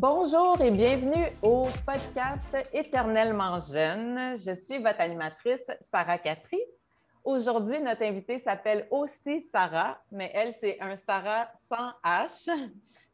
[0.00, 4.34] Bonjour et bienvenue au podcast Éternellement jeune.
[4.38, 6.56] Je suis votre animatrice Sarah Catry.
[7.22, 12.50] Aujourd'hui, notre invitée s'appelle aussi Sarah, mais elle, c'est un Sarah sans H.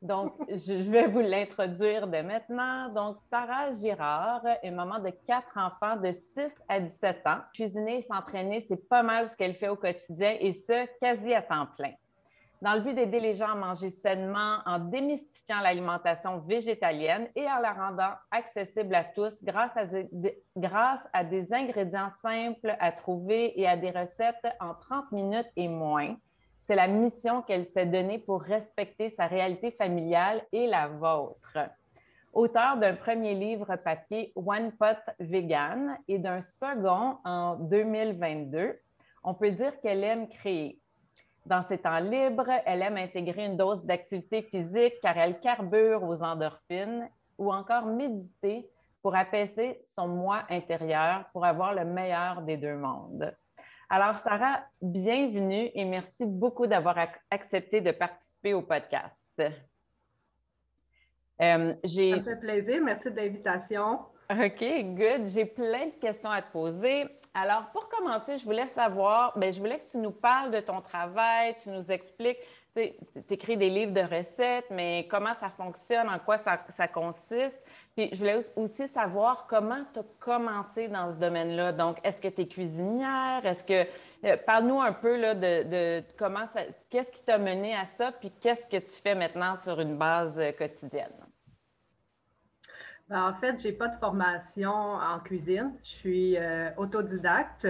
[0.01, 2.89] Donc, je vais vous l'introduire dès maintenant.
[2.91, 6.23] Donc, Sarah Girard est maman de quatre enfants de 6
[6.69, 7.41] à 17 ans.
[7.53, 11.67] Cuisiner s'entraîner, c'est pas mal ce qu'elle fait au quotidien et ce, quasi à temps
[11.77, 11.95] plein
[12.63, 17.59] dans le but d'aider les gens à manger sainement en démystifiant l'alimentation végétalienne et en
[17.61, 19.85] la rendant accessible à tous grâce à,
[20.57, 25.69] grâce à des ingrédients simples à trouver et à des recettes en 30 minutes et
[25.69, 26.17] moins.
[26.63, 31.59] C'est la mission qu'elle s'est donnée pour respecter sa réalité familiale et la vôtre.
[32.33, 38.79] Auteur d'un premier livre papier One Pot Vegan et d'un second en 2022,
[39.25, 40.81] on peut dire qu'elle aime créer
[41.47, 46.23] dans ses temps libres, elle aime intégrer une dose d'activité physique car elle carbure aux
[46.23, 48.69] endorphines ou encore méditer
[49.01, 53.33] pour apaiser son moi intérieur pour avoir le meilleur des deux mondes.
[53.89, 56.97] Alors, Sarah, bienvenue et merci beaucoup d'avoir
[57.31, 59.41] accepté de participer au podcast.
[61.41, 62.83] Euh, Ça me fait plaisir.
[62.83, 64.01] Merci de l'invitation.
[64.29, 64.65] OK,
[64.97, 65.27] good.
[65.27, 67.07] J'ai plein de questions à te poser.
[67.39, 70.81] Alors, pour commencer, je voulais savoir, bien, je voulais que tu nous parles de ton
[70.81, 72.39] travail, tu nous expliques,
[72.75, 72.95] tu
[73.29, 76.57] écris des livres de recettes, mais comment ça fonctionne, en quoi ça,
[76.89, 77.61] consiste.
[77.95, 81.73] Puis, je voulais aussi savoir comment tu as commencé dans ce domaine-là.
[81.73, 83.45] Donc, est-ce que tu es cuisinière?
[83.45, 83.87] Est-ce que.
[84.25, 86.63] Euh, parle-nous un peu là, de, comment ça.
[86.89, 88.13] Qu'est-ce qui t'a mené à ça?
[88.13, 91.13] Puis, qu'est-ce que tu fais maintenant sur une base euh, quotidienne?
[93.09, 95.73] Ben, en fait, je n'ai pas de formation en cuisine.
[95.85, 97.69] Je suis euh, autodidacte,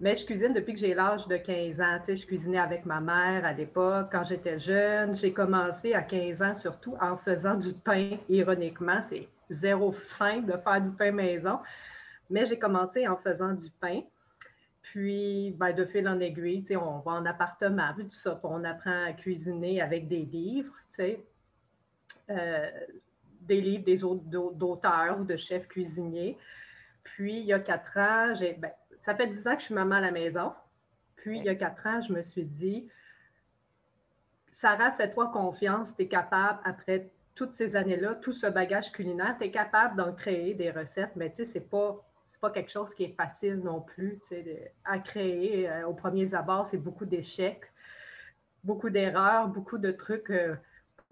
[0.00, 1.98] mais je cuisine depuis que j'ai l'âge de 15 ans.
[2.00, 5.14] Tu sais, je cuisinais avec ma mère à l'époque, quand j'étais jeune.
[5.14, 9.00] J'ai commencé à 15 ans surtout en faisant du pain, ironiquement.
[9.02, 11.60] C'est zéro simple de faire du pain maison,
[12.28, 14.00] mais j'ai commencé en faisant du pain.
[14.82, 18.64] Puis, ben, de fil en aiguille, tu sais, on va en appartement, tout ça, on
[18.64, 20.74] apprend à cuisiner avec des livres.
[20.96, 21.24] Tu sais.
[22.30, 22.68] Euh,
[23.46, 23.98] des livres des
[24.54, 26.38] d'auteurs ou de chefs cuisiniers.
[27.04, 28.70] Puis, il y a quatre ans, j'ai, ben,
[29.02, 30.52] ça fait dix ans que je suis maman à la maison.
[31.16, 32.88] Puis, il y a quatre ans, je me suis dit,
[34.50, 39.46] Sarah, fais-toi confiance, tu es capable, après toutes ces années-là, tout ce bagage culinaire, tu
[39.46, 42.00] es capable d'en créer des recettes, mais tu sais, c'est pas,
[42.40, 44.20] pas quelque chose qui est facile non plus
[44.84, 45.70] à créer.
[45.70, 47.62] Euh, au premier abord, c'est beaucoup d'échecs,
[48.64, 50.30] beaucoup d'erreurs, beaucoup de trucs.
[50.30, 50.56] Euh,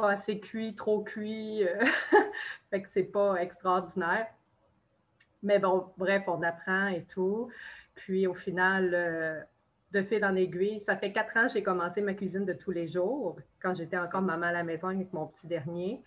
[0.00, 1.66] pas assez cuit, trop cuit.
[1.66, 1.84] Euh,
[2.70, 4.26] fait que c'est pas extraordinaire.
[5.42, 7.50] Mais bon, bref, on apprend et tout.
[7.94, 9.40] Puis au final, euh,
[9.92, 12.70] de fil en aiguille, ça fait quatre ans que j'ai commencé ma cuisine de tous
[12.70, 16.02] les jours, quand j'étais encore maman à la maison avec mon petit dernier.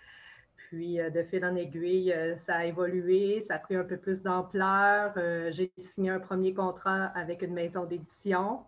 [0.56, 2.16] Puis euh, de fil en aiguille,
[2.46, 5.14] ça a évolué, ça a pris un peu plus d'ampleur.
[5.52, 8.62] j'ai signé un premier contrat avec une maison d'édition.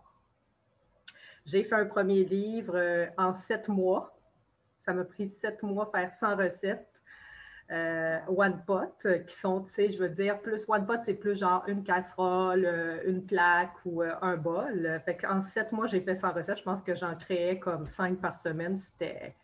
[1.46, 4.15] J'ai fait un premier livre en sept mois.
[4.86, 6.96] Ça m'a pris sept mois faire 100 recettes.
[7.72, 11.14] Euh, one pot, euh, qui sont, tu sais, je veux dire, plus one pot, c'est
[11.14, 15.00] plus genre une casserole, euh, une plaque ou un bol.
[15.04, 16.58] Fait qu'en sept mois, j'ai fait 100 recettes.
[16.58, 18.78] Je pense que j'en créais comme cinq par semaine.
[18.78, 19.34] C'était,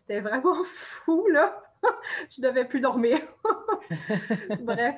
[0.00, 0.64] c'était vraiment
[1.04, 1.62] fou, là.
[2.30, 3.20] je ne devais plus dormir.
[4.60, 4.96] Bref.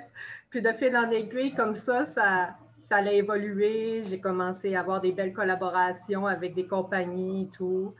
[0.49, 4.05] Puis de fil en aiguille, comme ça, ça, ça a évolué.
[4.05, 7.95] J'ai commencé à avoir des belles collaborations avec des compagnies et tout.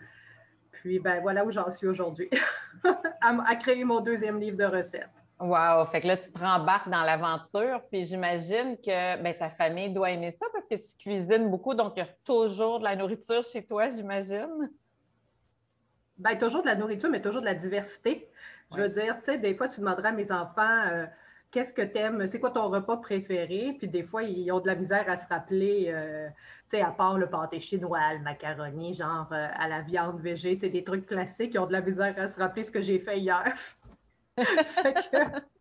[0.85, 2.29] Puis, ben, voilà où j'en suis aujourd'hui,
[3.23, 5.09] à, créer mon deuxième livre de recettes.
[5.41, 5.87] Wow!
[5.87, 10.11] Fait que là, tu te rembarques dans l'aventure, puis j'imagine que ben, ta famille doit
[10.11, 13.43] aimer ça parce que tu cuisines beaucoup, donc il y a toujours de la nourriture
[13.45, 14.71] chez toi, j'imagine.
[16.19, 18.29] Bien, toujours de la nourriture, mais toujours de la diversité.
[18.77, 21.07] Je veux dire, tu sais, des fois, tu demanderas à mes enfants euh,
[21.55, 24.67] qu'est-ce que tu aimes, c'est quoi ton repas préféré, puis des fois, ils ont de
[24.67, 25.87] la misère à se rappeler.
[25.89, 26.29] Euh,
[26.69, 30.59] tu sais, à part le pâté chinois, le macaroni, genre euh, à la viande végé,
[30.59, 32.99] tu des trucs classiques, ils ont de la misère à se rappeler ce que j'ai
[32.99, 33.55] fait hier.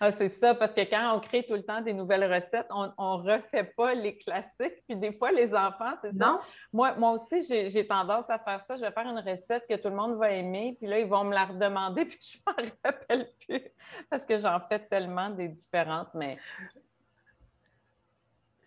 [0.00, 2.86] ah, c'est ça, parce que quand on crée tout le temps des nouvelles recettes, on
[3.18, 4.82] ne refait pas les classiques.
[4.86, 6.40] Puis des fois, les enfants, c'est ça.
[6.72, 8.76] Moi, moi aussi, j'ai tendance à faire ça.
[8.76, 11.24] Je vais faire une recette que tout le monde va aimer, puis là, ils vont
[11.24, 13.62] me la redemander, puis je ne m'en rappelle plus
[14.10, 16.08] parce que j'en fais tellement des différentes.
[16.14, 16.38] Mais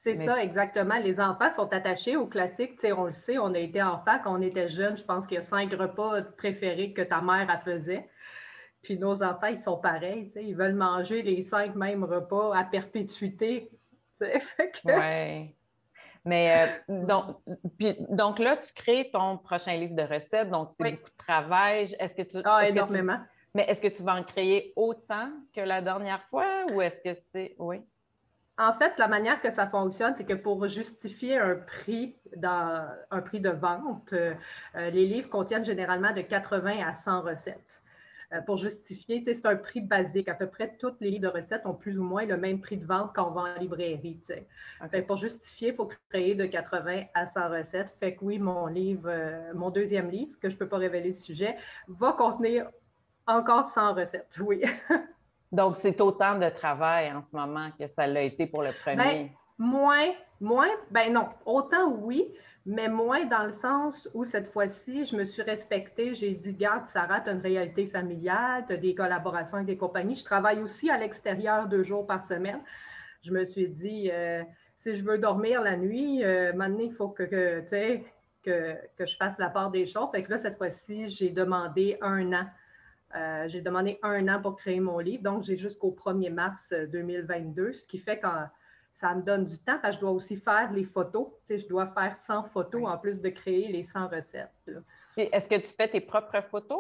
[0.04, 0.98] c'est ça, exactement.
[0.98, 2.74] Les enfants sont attachés au classique.
[2.76, 4.98] Tu sais, on le sait, on a été enfant quand on était jeune.
[4.98, 8.10] Je pense qu'il y a cinq repas préférés que ta mère a faisait.
[8.84, 10.32] Puis nos enfants, ils sont pareils.
[10.36, 13.70] Ils veulent manger les cinq mêmes repas à perpétuité.
[14.20, 14.28] Tu
[14.86, 15.56] Oui.
[16.24, 17.38] Mais euh, donc,
[17.80, 21.96] puis, donc là, tu crées ton prochain livre de recettes, donc c'est beaucoup de travail.
[22.00, 22.38] Est-ce que tu.
[22.46, 23.20] Ah, énormément.
[23.56, 27.20] Mais est-ce que tu vas en créer autant que la dernière fois ou est-ce que
[27.34, 27.56] c'est.
[27.58, 27.82] Oui?
[28.58, 33.22] En fait, la manière que ça fonctionne, c'est que pour justifier un prix, dans, un
[33.22, 34.36] prix de vente, euh,
[34.76, 37.81] les livres contiennent généralement de 80 à 100 recettes.
[38.34, 40.30] Euh, pour justifier, c'est un prix basique.
[40.30, 42.78] À peu près toutes les livres de recettes ont plus ou moins le même prix
[42.78, 44.20] de vente qu'on vend en librairie.
[45.08, 47.94] pour justifier, il faut créer de 80 à 100 recettes.
[48.00, 51.10] Fait que oui, mon livre, euh, mon deuxième livre, que je ne peux pas révéler
[51.10, 51.58] le sujet,
[51.88, 52.68] va contenir
[53.28, 54.64] encore 100 recettes, oui.
[55.52, 58.96] Donc, c'est autant de travail en ce moment que ça l'a été pour le premier.
[58.96, 62.34] Ben, moins, moins, ben non, autant oui,
[62.66, 66.14] mais moins dans le sens où cette fois-ci, je me suis respectée.
[66.14, 69.78] J'ai dit, garde, Sarah, tu as une réalité familiale, tu as des collaborations avec des
[69.78, 70.16] compagnies.
[70.16, 72.60] Je travaille aussi à l'extérieur deux jours par semaine.
[73.24, 74.44] Je me suis dit, euh,
[74.78, 77.62] si je veux dormir la nuit, euh, maintenant, il faut que, que,
[78.44, 80.10] que, que je fasse la part des choses.
[80.12, 82.46] Fait que là, cette fois-ci, j'ai demandé un an.
[83.16, 85.24] Euh, j'ai demandé un an pour créer mon livre.
[85.24, 88.28] Donc, j'ai jusqu'au 1er mars 2022, ce qui fait que
[89.02, 91.28] ça me donne du temps parce que je dois aussi faire les photos.
[91.48, 94.52] Tu sais, je dois faire 100 photos en plus de créer les 100 recettes.
[95.18, 96.80] Est-ce que tu fais tes propres photos?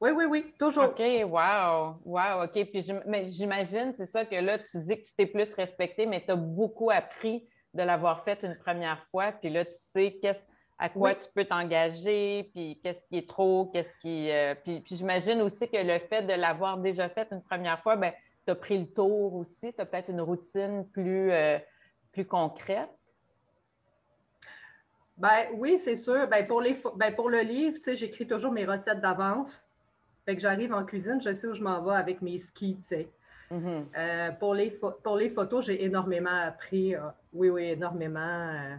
[0.00, 0.84] Oui, oui, oui, toujours.
[0.84, 2.64] OK, wow, wow, OK.
[2.70, 6.22] Puis mais j'imagine, c'est ça que là, tu dis que tu t'es plus respecté, mais
[6.24, 9.32] tu as beaucoup appris de l'avoir fait une première fois.
[9.32, 10.44] Puis là, tu sais qu'est-ce
[10.78, 14.30] à quoi tu peux t'engager, puis qu'est-ce qui est trop, qu'est-ce qui.
[14.30, 17.94] Euh, puis, puis j'imagine aussi que le fait de l'avoir déjà fait une première fois,
[17.94, 18.12] ben
[18.44, 21.58] tu as pris le tour aussi, tu as peut-être une routine plus, euh,
[22.12, 22.90] plus concrète?
[25.16, 26.26] Ben, oui, c'est sûr.
[26.28, 29.62] Ben, pour, les, ben, pour le livre, j'écris toujours mes recettes d'avance.
[30.24, 32.88] Fait que j'arrive en cuisine, je sais où je m'en vais avec mes skis, tu
[32.88, 33.08] sais.
[33.50, 33.84] Mm-hmm.
[33.96, 36.94] Euh, pour, les pour les photos, j'ai énormément appris.
[36.94, 37.00] Euh,
[37.32, 38.78] oui, oui, énormément.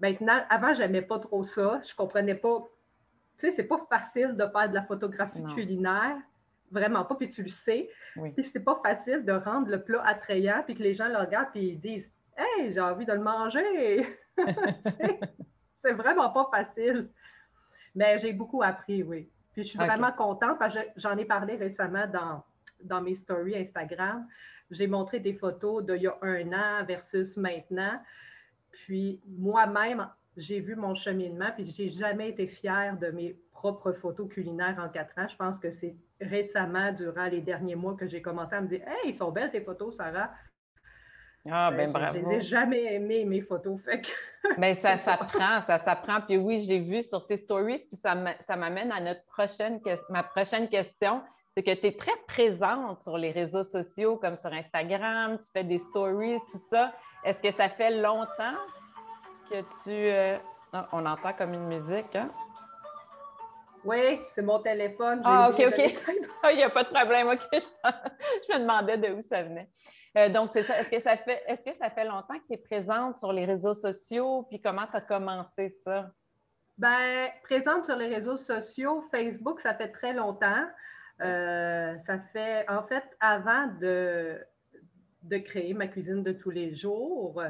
[0.00, 1.80] Maintenant, avant, j'aimais pas trop ça.
[1.86, 2.66] Je comprenais pas.
[3.38, 6.16] Tu sais, c'est pas facile de faire de la photographie culinaire
[6.70, 7.88] vraiment pas, puis tu le sais.
[8.14, 11.50] Puis c'est pas facile de rendre le plat attrayant, puis que les gens le regardent,
[11.52, 14.18] puis ils disent Hey, j'ai envie de le manger.
[15.82, 17.08] c'est vraiment pas facile.
[17.94, 19.28] Mais j'ai beaucoup appris, oui.
[19.52, 22.42] Puis je suis vraiment contente parce que j'en ai parlé récemment dans,
[22.82, 24.26] dans mes stories Instagram.
[24.70, 28.00] J'ai montré des photos d'il y a un an versus maintenant.
[28.70, 34.28] Puis moi-même, j'ai vu mon cheminement, puis j'ai jamais été fière de mes propres photos
[34.28, 35.28] culinaires en quatre ans.
[35.28, 38.80] Je pense que c'est récemment, durant les derniers mois, que j'ai commencé à me dire
[38.86, 40.30] Hey, ils sont belles tes photos, Sarah.
[41.50, 42.18] Ah, ben, bravo.
[42.18, 43.80] Je les ai jamais aimées, mes photos.
[43.82, 44.02] Fait
[44.58, 46.20] ben, ça s'apprend, ça s'apprend.
[46.20, 49.80] Puis oui, j'ai vu sur tes stories, puis ça m'amène à notre prochaine,
[50.10, 51.22] ma prochaine question.
[51.54, 55.64] C'est que tu es très présente sur les réseaux sociaux, comme sur Instagram, tu fais
[55.64, 56.92] des stories, tout ça.
[57.24, 58.56] Est-ce que ça fait longtemps
[59.50, 59.90] que tu.
[59.90, 60.38] Euh,
[60.72, 62.30] ah, on entend comme une musique, hein?
[63.84, 65.20] Oui, c'est mon téléphone.
[65.24, 66.02] Ah, OK, OK.
[66.42, 67.28] Ah, il n'y a pas de problème.
[67.28, 69.68] OK, je, me demandais de où ça venait.
[70.16, 70.80] Euh, donc, c'est ça.
[70.80, 73.44] Est-ce que ça fait est-ce que ça fait longtemps que tu es présente sur les
[73.44, 74.46] réseaux sociaux?
[74.48, 76.10] Puis comment tu as commencé ça?
[76.78, 80.64] Bien, présente sur les réseaux sociaux, Facebook, ça fait très longtemps.
[81.20, 84.40] Euh, ça fait, en fait, avant de,
[85.22, 87.42] de créer ma cuisine de tous les jours,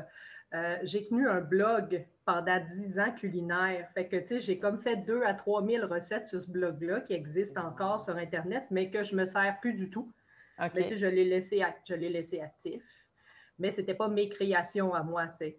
[0.52, 3.88] euh, j'ai tenu un blog pendant 10 ans culinaire.
[3.94, 7.00] Fait que, tu sais, j'ai comme fait 2 à 3 000 recettes sur ce blog-là
[7.02, 10.12] qui existe encore sur Internet, mais que je ne me sers plus du tout.
[10.58, 12.82] Mais, tu sais, je l'ai laissé, je l'ai laissé actif.
[13.58, 15.58] Mais ce n'était pas mes créations à moi, tu sais.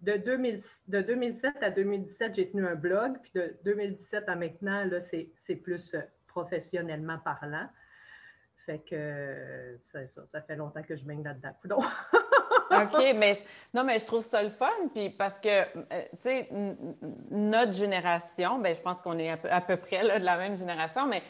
[0.00, 5.02] De, de 2007 à 2017, j'ai tenu un blog, puis de 2017 à maintenant, là,
[5.02, 7.68] c'est plus euh, professionnellement parlant.
[8.64, 10.00] Fait que euh, ça,
[10.32, 11.52] ça, fait longtemps que je baigne là-dedans.
[12.84, 13.38] OK, mais
[13.72, 15.64] non, mais je trouve ça le fun, puis parce que, euh,
[16.22, 16.48] tu sais,
[17.30, 21.06] notre génération, ben, je pense qu'on est à peu, près là, de la même génération,
[21.06, 21.22] mais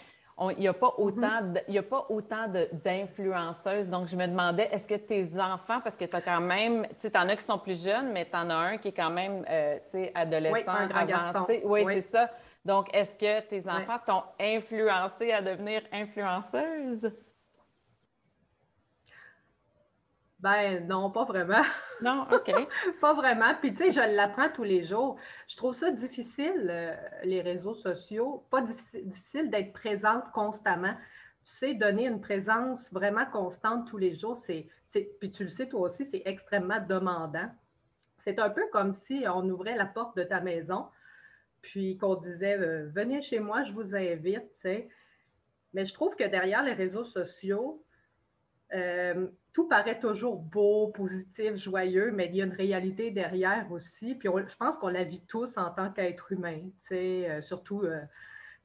[0.56, 1.02] il n'y a pas mm-hmm.
[1.02, 3.90] autant a pas autant d'influenceuses.
[3.90, 7.08] Donc, je me demandais, est-ce que tes enfants, parce que tu as quand même, tu
[7.08, 9.10] sais, en as qui sont plus jeunes, mais tu en as un qui est quand
[9.10, 11.60] même, euh, tu sais, adolescent, avancé.
[11.64, 12.30] Oui, c'est ça.
[12.64, 17.10] Donc, est-ce que tes enfants t'ont influencé à devenir influenceuse?
[20.40, 21.62] Ben non, pas vraiment.
[22.02, 22.50] Non, OK.
[23.02, 23.54] pas vraiment.
[23.60, 25.18] Puis tu sais, je l'apprends tous les jours.
[25.48, 28.46] Je trouve ça difficile, euh, les réseaux sociaux.
[28.50, 30.94] Pas difficile, d'être présente constamment.
[31.44, 34.66] Tu sais, donner une présence vraiment constante tous les jours, c'est,
[35.20, 37.50] puis tu le sais toi aussi, c'est extrêmement demandant.
[38.24, 40.86] C'est un peu comme si on ouvrait la porte de ta maison,
[41.60, 44.54] puis qu'on disait euh, Venez chez moi, je vous invite.
[44.54, 44.88] Tu sais.
[45.74, 47.84] Mais je trouve que derrière les réseaux sociaux,
[48.74, 54.14] euh, tout paraît toujours beau, positif, joyeux, mais il y a une réalité derrière aussi.
[54.14, 56.60] Puis je pense qu'on la vit tous en tant qu'être humain,
[56.92, 58.00] euh, surtout, euh,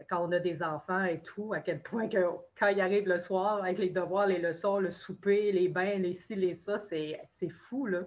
[0.09, 2.24] quand on a des enfants et tout, à quel point que
[2.57, 6.13] quand ils arrivent le soir avec les devoirs, les leçons, le souper, les bains, les
[6.13, 8.01] ci, les ça, c'est fou, là.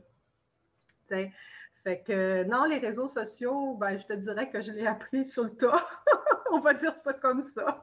[1.85, 5.45] Fait que non, les réseaux sociaux, ben, je te dirais que je l'ai appris sur
[5.45, 5.87] le tas.
[6.51, 7.81] on va dire ça comme ça.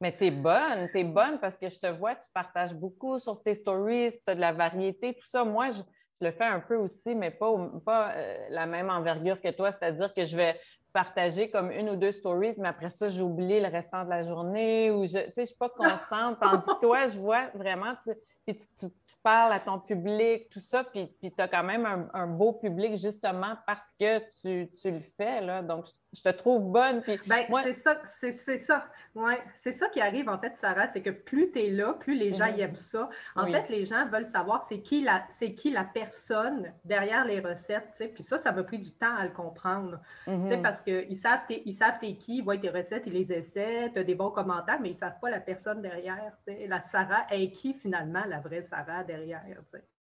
[0.00, 3.18] Mais tu es bonne, tu es bonne parce que je te vois, tu partages beaucoup
[3.18, 5.44] sur tes stories, tu as de la variété, tout ça.
[5.44, 5.82] Moi, je,
[6.20, 7.52] le fais un peu aussi, mais pas,
[7.84, 10.60] pas euh, la même envergure que toi, c'est-à-dire que je vais
[10.98, 14.90] partager comme une ou deux stories, mais après ça, j'oublie le restant de la journée
[14.90, 16.38] ou je ne suis pas constante.
[16.42, 18.10] Tandis que toi, je vois vraiment, tu,
[18.48, 18.86] puis tu,
[19.22, 22.96] parles à ton public, tout ça, puis, puis tu as quand même un, beau public
[22.96, 25.42] justement parce que tu, tu le fais.
[25.42, 25.60] Là.
[25.60, 27.02] Donc, je, te trouve bonne.
[27.02, 28.86] Puis ben, c'est ça, c'est, ça.
[29.14, 32.14] Ouais, c'est ça qui arrive en fait, Sarah, c'est que plus tu es là, plus
[32.14, 32.60] les gens mhm.
[32.60, 33.10] aiment ça.
[33.36, 37.40] En fait, les gens veulent savoir c'est qui la, c'est qui la personne derrière les
[37.40, 38.12] recettes.
[38.14, 40.00] Puis ça, ça m'a pris du temps à le comprendre.
[40.26, 40.62] Mhm.
[40.62, 43.90] Parce qu'ils savent t'es, ils savent t'es qui, ils voient tes recettes, ils les essaient,
[43.92, 46.32] tu as des bons commentaires, mais ils ne savent pas la personne derrière.
[46.46, 49.44] La Sarah est qui finalement, la vraie Sarah derrière.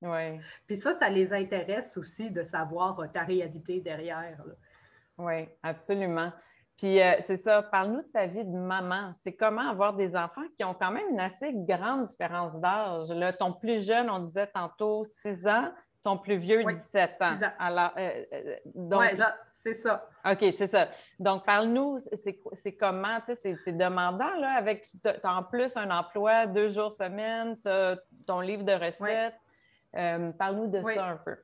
[0.01, 0.40] Oui.
[0.66, 4.38] Puis ça, ça les intéresse aussi de savoir euh, ta réalité derrière.
[5.18, 6.32] Oui, absolument.
[6.78, 9.13] Puis euh, c'est ça, parle-nous de ta vie de maman.
[9.22, 13.10] C'est comment avoir des enfants qui ont quand même une assez grande différence d'âge.
[13.38, 15.72] Ton plus jeune, on disait tantôt 6 ans,
[16.04, 17.38] ton plus vieux, 17 ans.
[17.60, 18.24] Alors, euh,
[18.74, 19.04] donc,
[19.63, 20.10] c'est ça.
[20.25, 20.89] OK, c'est ça.
[21.20, 24.88] Donc, parle-nous, c'est comment, tu sais, c'est demandant, là, avec,
[25.24, 29.36] en plus un emploi deux jours semaine, tu as ton livre de recettes.
[29.96, 31.36] Euh, parle-nous de ça un peu.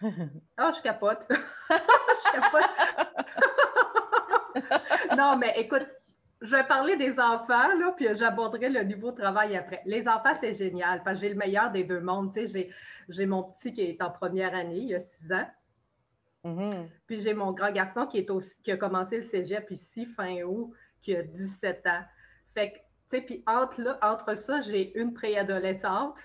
[0.56, 1.20] Ah, je capote.
[1.70, 2.70] je capote.
[5.16, 5.86] non, mais écoute,
[6.40, 9.80] je vais parler des enfants, là, puis j'aborderai le niveau de travail après.
[9.86, 12.34] Les enfants, c'est génial, parce que j'ai le meilleur des deux mondes.
[12.34, 12.70] Tu sais,
[13.08, 15.46] j'ai mon petit qui est en première année, il a six ans.
[16.44, 16.88] Mm-hmm.
[17.06, 20.42] Puis j'ai mon grand garçon qui, est aussi, qui a commencé le cégep ici, fin
[20.42, 22.02] août, qui a 17 ans.
[22.54, 26.18] Fait que, tu sais, puis entre, entre ça, j'ai une préadolescente.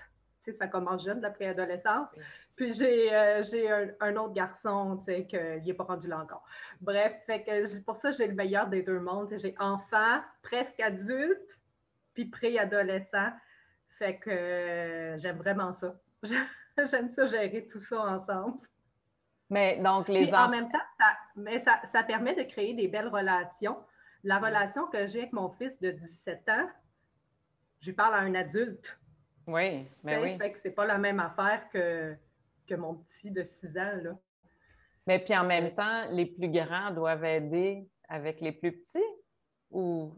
[0.44, 2.08] Tu sais, ça commence jeune, la préadolescence.
[2.56, 6.44] Puis j'ai euh, un, autre garçon, tu sais, qu'il n'est pas rendu là encore.
[6.80, 9.32] Bref, fait que pour ça, j'ai le meilleur des deux mondes.
[9.36, 11.38] J'ai enfant, presque adulte,
[12.14, 13.30] puis préadolescent.
[13.98, 15.94] Fait que euh, j'aime vraiment ça.
[16.90, 18.58] J'aime ça gérer tout ça ensemble.
[19.50, 23.08] Mais donc, les En même temps, ça, mais ça, ça, permet de créer des belles
[23.08, 23.78] relations.
[24.24, 26.68] La relation que j'ai avec mon fils de 17 ans,
[27.80, 28.98] je lui parle à un adulte.
[29.46, 30.36] Oui, mais oui.
[30.38, 32.14] Fait que c'est pas la même affaire que,
[32.66, 34.10] que mon petit de 6 ans, là.
[35.06, 38.98] Mais puis en même temps, les plus grands doivent aider avec les plus petits
[39.70, 40.12] ou...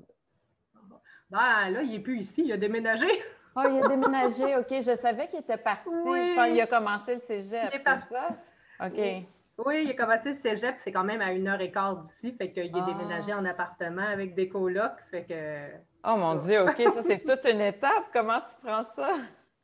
[1.31, 3.07] Ben là, il n'est plus ici, il a déménagé.
[3.55, 4.69] Oh, il a déménagé, OK.
[4.71, 5.89] Je savais qu'il était parti.
[5.89, 8.37] Je pense qu'il a commencé le cégep, c'est ça?
[8.83, 9.27] OK.
[9.67, 12.51] Oui, il a commencé cégep, c'est quand même à une heure et quart d'ici, fait
[12.51, 12.87] qu'il est ah.
[12.87, 15.69] déménagé en appartement avec des colocs, fait que...
[16.09, 18.07] Oh mon Dieu, OK, ça c'est toute une étape.
[18.13, 19.17] Comment tu prends ça?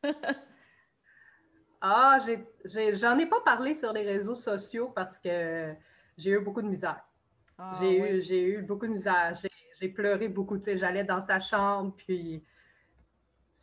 [1.80, 2.18] ah,
[2.64, 5.73] j'en ai, pas parlé sur les réseaux sociaux parce que
[6.18, 7.02] j'ai eu beaucoup de misère.
[7.58, 9.32] Ah, j'ai eu, eu beaucoup de misère.
[9.80, 12.44] J'ai pleuré beaucoup, tu sais, j'allais dans sa chambre, puis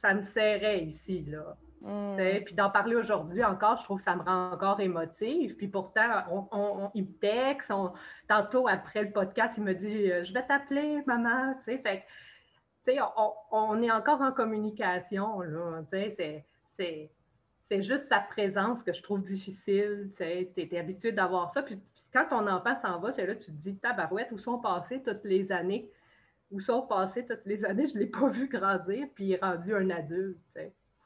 [0.02, 1.56] ça me serrait ici, là.
[1.84, 2.44] Mm.
[2.46, 5.56] Puis d'en parler aujourd'hui encore, je trouve que ça me rend encore émotive.
[5.58, 7.72] Puis pourtant, on, il me texte.
[8.28, 11.56] tantôt, après le podcast, il me dit euh, Je vais t'appeler, maman.
[13.18, 15.42] On, on, est encore en communication.
[16.78, 20.12] C'est juste sa présence que je trouve difficile.
[20.16, 21.64] Tu es, habitué d'avoir ça.
[21.64, 21.80] Puis,
[22.14, 25.26] quand ton enfant s'en va, c'est là tu te dis Tabarouette, où sont passées toutes
[25.26, 25.92] les années?
[26.50, 27.88] Où sont passées toutes les années?
[27.88, 30.38] Je ne l'ai pas vu grandir, puis il est rendu un adulte.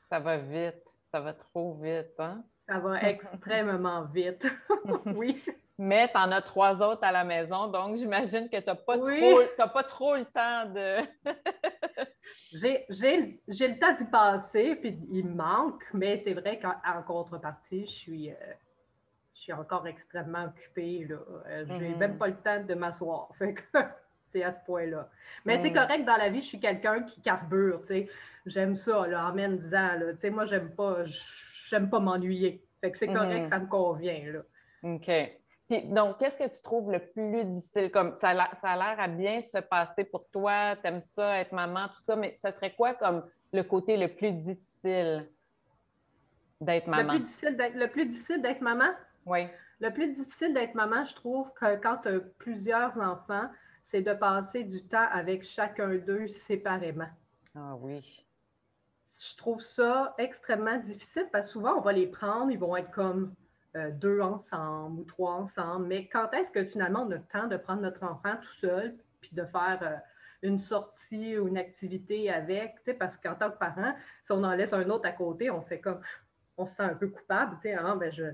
[0.10, 0.84] Ça va vite.
[1.12, 2.44] Ça va trop vite, hein?
[2.68, 4.46] Ça va extrêmement vite.
[5.06, 5.44] oui.
[5.80, 8.98] Mais tu en as trois autres à la maison, donc j'imagine que tu n'as pas,
[8.98, 11.02] trop, pas trop le temps de.
[12.90, 17.92] j'ai le temps d'y passer, puis il me manque, mais c'est vrai qu'en contrepartie, je
[17.92, 18.36] suis, euh,
[19.36, 21.06] je suis encore extrêmement occupée.
[21.08, 21.18] Là.
[21.46, 21.98] Euh, je n'ai mm-hmm.
[21.98, 23.30] même pas le temps de m'asseoir.
[24.38, 25.10] C'est à ce point-là.
[25.46, 25.74] Mais c'est mm.
[25.74, 28.10] correct dans la vie, je suis quelqu'un qui carbure, tu sais
[28.48, 31.04] j'aime ça, là, en même disant, tu sais, moi, j'aime pas,
[31.70, 32.64] j'aime pas m'ennuyer.
[32.82, 33.50] Fait que c'est correct, mhm.
[33.50, 34.40] ça me convient, là.
[34.84, 35.12] OK.
[35.70, 37.92] Puis, donc, qu'est-ce que tu trouves le plus difficile?
[37.92, 42.02] Comme ça a l'air à bien se passer pour toi, t'aimes ça, être maman, tout
[42.06, 45.30] ça, mais ça serait quoi comme le côté le plus difficile
[46.62, 47.14] d'être maman?
[47.14, 48.92] Le plus difficile d'être, le plus difficile d'être maman?
[49.26, 49.48] Oui.
[49.80, 53.50] Le plus difficile d'être maman, je trouve que quand tu as plusieurs enfants,
[53.90, 57.10] c'est de passer du temps avec chacun d'eux séparément.
[57.56, 58.24] Ah oui
[59.20, 62.92] je trouve ça extrêmement difficile parce que souvent, on va les prendre, ils vont être
[62.92, 63.34] comme
[63.76, 65.88] euh, deux ensemble ou trois ensemble.
[65.88, 68.96] Mais quand est-ce que finalement on a le temps de prendre notre enfant tout seul
[69.22, 69.98] puis de faire, euh,
[70.44, 74.72] une sortie ou une activité avec, parce qu'en tant que parent, si on en laisse
[74.72, 76.00] un autre à côté, on fait comme,
[76.58, 78.26] on se sent un peu coupable, tu sais, ah, ben je,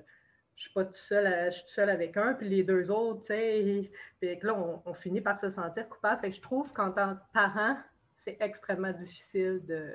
[0.55, 3.21] je suis pas tout seul, je suis tout seul avec un, puis les deux autres,
[3.21, 6.21] tu sais, là, on, finit par se sentir coupable.
[6.21, 7.77] Fait que je trouve qu'en tant que parent,
[8.17, 9.93] c'est extrêmement difficile de,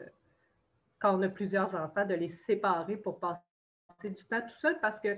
[0.99, 3.41] quand on a plusieurs enfants, de les séparer pour passer
[4.05, 5.17] du temps tout seul parce que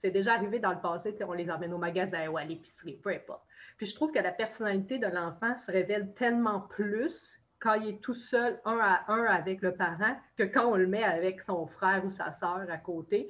[0.00, 3.10] c'est déjà arrivé dans le passé, on les emmène au magasin ou à l'épicerie, peu
[3.10, 3.44] importe.
[3.76, 8.00] Puis je trouve que la personnalité de l'enfant se révèle tellement plus quand il est
[8.00, 11.66] tout seul, un à un avec le parent, que quand on le met avec son
[11.68, 13.28] frère ou sa sœur à côté,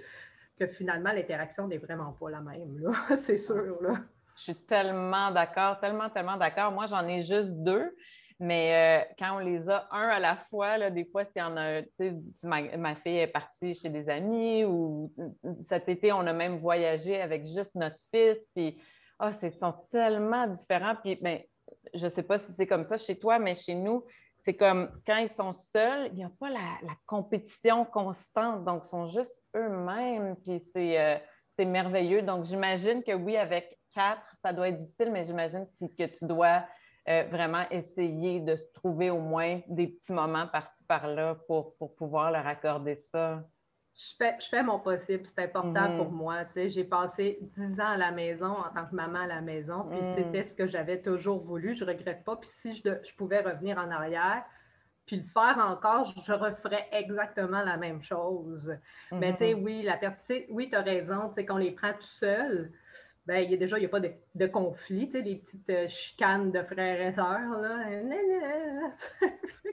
[0.58, 2.92] que finalement l'interaction n'est vraiment pas la même,
[3.22, 3.80] c'est sûr.
[3.82, 3.96] Là.
[4.36, 6.72] Je suis tellement d'accord, tellement, tellement d'accord.
[6.72, 7.94] Moi, j'en ai juste deux.
[8.40, 11.42] Mais euh, quand on les a un à la fois, là, des fois, s'il y
[11.42, 11.82] en a,
[12.42, 15.12] ma, ma fille est partie chez des amis ou
[15.68, 18.38] cet été, on a même voyagé avec juste notre fils.
[18.52, 18.82] Puis,
[19.20, 20.96] oh, ils sont tellement différents.
[20.96, 21.38] Puis, ben,
[21.94, 24.04] je ne sais pas si c'est comme ça chez toi, mais chez nous,
[24.44, 28.64] c'est comme quand ils sont seuls, il n'y a pas la, compétition constante.
[28.64, 30.36] Donc, ils sont juste eux-mêmes.
[30.44, 32.22] Puis, c'est euh, merveilleux.
[32.22, 36.64] Donc, j'imagine que oui, avec quatre, ça doit être difficile, mais j'imagine que tu dois
[37.08, 42.30] euh, vraiment essayer de se trouver au moins des petits moments par-ci, par-là pour, pouvoir
[42.30, 43.44] leur accorder ça.
[43.94, 45.96] Je fais, je fais mon possible, c'est important mhm.
[45.98, 46.44] pour moi.
[46.56, 50.00] J'ai passé dix ans à la maison en tant que maman à la maison, puis
[50.00, 50.14] mhm.
[50.16, 51.74] c'était ce que j'avais toujours voulu.
[51.74, 52.36] Je ne regrette pas.
[52.36, 54.44] Puis si je, je, pouvais revenir en arrière,
[55.06, 58.74] puis le faire encore, je referais exactement la même chose.
[59.10, 59.62] Mais tu sais, mhm.
[59.62, 59.98] oui, la
[60.50, 62.72] oui, tu as raison, qu'on les prend tout seuls,
[63.26, 65.36] ben, il y a déjà, il n'y a pas de, de conflit, tu sais, des
[65.36, 67.86] petites euh, chicanes de frères et sœurs, là.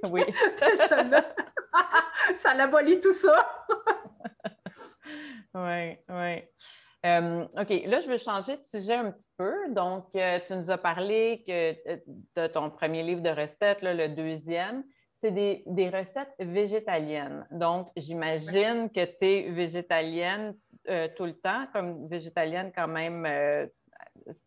[0.03, 0.23] Oui.
[2.35, 3.65] ça l'abolit tout ça.
[5.53, 6.43] oui, oui.
[7.05, 9.53] Euh, OK, là, je veux changer de sujet un petit peu.
[9.73, 11.73] Donc, euh, tu nous as parlé que
[12.35, 14.83] de ton premier livre de recettes, le deuxième,
[15.15, 17.45] c'est des, des, recettes végétaliennes.
[17.51, 20.55] Donc, j'imagine que tu es végétalienne
[20.89, 23.67] euh, tout le temps, comme végétalienne quand même, euh,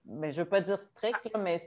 [0.06, 1.60] mais je ne veux pas dire strict, mais,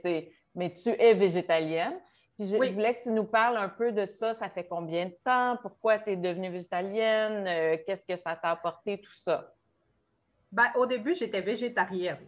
[0.54, 1.98] mais tu es végétalienne.
[2.38, 4.34] Puis je, voulais que tu nous parles un peu de ça.
[4.34, 5.56] Ça fait combien de temps?
[5.62, 7.46] Pourquoi tu es devenue végétalienne?
[7.46, 9.54] Euh, qu'est-ce que ça t'a apporté, tout ça?
[10.52, 12.18] Ben, au début, j'étais végétarienne.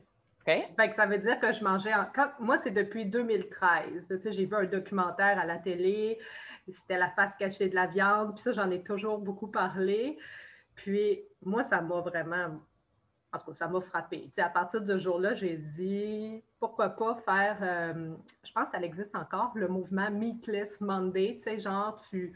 [0.76, 1.92] Fait que ça veut dire que je mangeais.
[2.40, 4.06] Moi, c'est depuis 2013.
[4.08, 6.18] Tu sais, j'ai vu un documentaire à la télé.
[6.66, 8.34] C'était la face cachée de la viande.
[8.34, 10.18] Puis ça, j'en ai toujours beaucoup parlé.
[10.74, 12.62] Puis moi, ça m'a vraiment,
[13.32, 14.30] en tout cas, ça m'a frappé.
[14.38, 18.14] à partir de ce jour-là, j'ai dit pourquoi pas faire, euh,
[18.44, 22.32] je pense qu'elle existe encore, le mouvement Meatless Monday, tu sais, genre tu,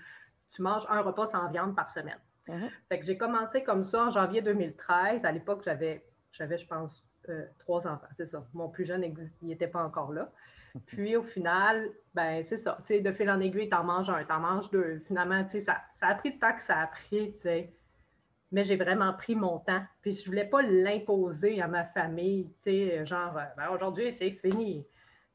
[0.51, 2.19] tu manges un repas sans viande par semaine.
[2.49, 2.71] Mm-hmm.
[2.89, 5.25] Fait que j'ai commencé comme ça en janvier 2013.
[5.25, 8.45] À l'époque, j'avais, j'avais, je pense, euh, trois enfants, c'est ça.
[8.53, 10.31] Mon plus jeune, il n'était pas encore là.
[10.87, 12.77] Puis au final, ben c'est ça.
[12.81, 15.01] Tu sais, de fil en aiguille, t'en manges un, t'en manges deux.
[15.07, 17.73] Finalement, tu sais, ça, ça a pris le temps que ça a pris, tu sais
[18.53, 19.83] mais j'ai vraiment pris mon temps.
[20.03, 24.13] Puis je ne voulais pas l'imposer à ma famille, tu sais, genre, euh, ben, aujourd'hui,
[24.13, 24.87] c'est fini.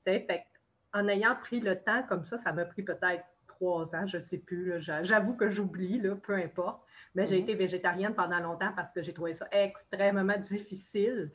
[0.05, 0.45] fait
[0.93, 4.21] en ayant pris le temps comme ça, ça m'a pris peut-être trois ans, je ne
[4.21, 4.73] sais plus.
[4.79, 6.81] J'avoue que j'oublie, peu importe.
[7.15, 7.43] Mais j'ai mhm.
[7.43, 11.31] été végétarienne pendant longtemps parce que j'ai trouvé ça extrêmement difficile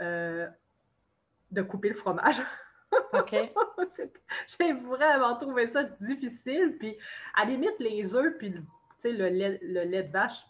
[0.00, 0.48] euh,
[1.50, 2.40] de couper le fromage.
[3.12, 3.34] OK.
[4.58, 6.76] j'ai vraiment trouvé ça difficile.
[6.78, 6.96] Puis,
[7.34, 8.54] à la limite, les œufs, puis
[9.04, 10.44] le lait, le lait de vache,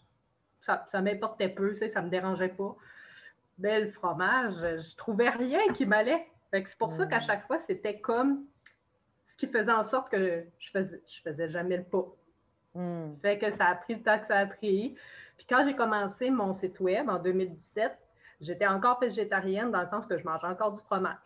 [0.67, 2.75] ça, m'importait peu, ça ne me dérangeait pas.
[3.59, 6.27] Mais le fromage, je trouvais rien qui m'allait.
[6.51, 7.21] C'est pour ça qu'à mm.
[7.21, 8.45] chaque fois, c'était comme
[9.25, 12.05] ce qui faisait en sorte que je faisais, je faisais jamais le pas.
[12.75, 13.15] Mm.
[13.21, 14.95] Fait que ça a pris le temps que ça a pris.
[15.37, 17.97] Puis quand j'ai commencé mon site web en 2017,
[18.41, 21.17] j'étais encore végétarienne dans le sens que je mangeais encore du fromage.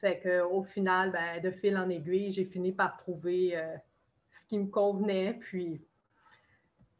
[0.00, 3.74] Fait qu'au final, ben, de fil en aiguille, j'ai fini par trouver euh,
[4.32, 5.38] ce qui me convenait.
[5.40, 5.80] Puis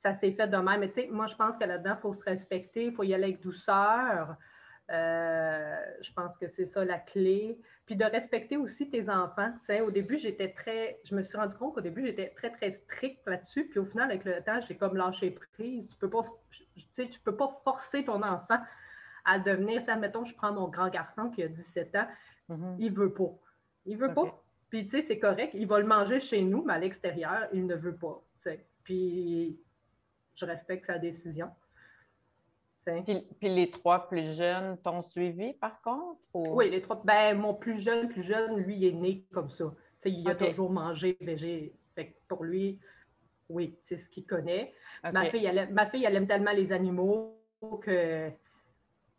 [0.04, 0.80] ça s'est fait de même.
[0.80, 3.14] Mais tu sais, moi, je pense que là-dedans, il faut se respecter, il faut y
[3.14, 4.36] aller avec douceur.
[4.90, 7.58] Euh, je pense que c'est ça la clé.
[7.86, 9.50] Puis de respecter aussi tes enfants.
[9.60, 11.00] Tu sais, au début, j'étais très.
[11.04, 13.64] Je me suis rendu compte qu'au début, j'étais très, très stricte là-dessus.
[13.64, 15.88] Puis au final, avec le temps, j'ai comme lâché prise.
[15.88, 18.58] Tu peux pas, tu sais, tu peux pas forcer ton enfant
[19.24, 19.82] à devenir.
[19.82, 22.08] Ça, mettons, je prends mon grand garçon qui a 17 ans.
[22.50, 22.76] Mm-hmm.
[22.78, 23.32] Il veut pas.
[23.86, 24.42] Il veut pas.
[24.68, 25.52] Puis, tu sais, c'est correct.
[25.54, 28.22] Il va le manger chez nous, mais à l'extérieur, il ne veut pas.
[28.42, 28.66] Tu sais.
[28.82, 29.58] Puis,
[30.36, 31.50] je respecte sa décision.
[32.84, 36.18] Puis, les trois plus jeunes t'ont suivi, par contre?
[36.34, 37.00] Oui, les trois.
[37.04, 39.72] Ben, mon plus jeune, plus jeune, lui, il est né comme ça.
[40.04, 41.72] il a toujours mangé végé.
[42.28, 42.78] pour lui,
[43.48, 44.74] oui, c'est ce qu'il connaît.
[45.02, 47.38] Ma, fille, elle, ma fille, elle aime tellement les animaux
[47.82, 48.30] que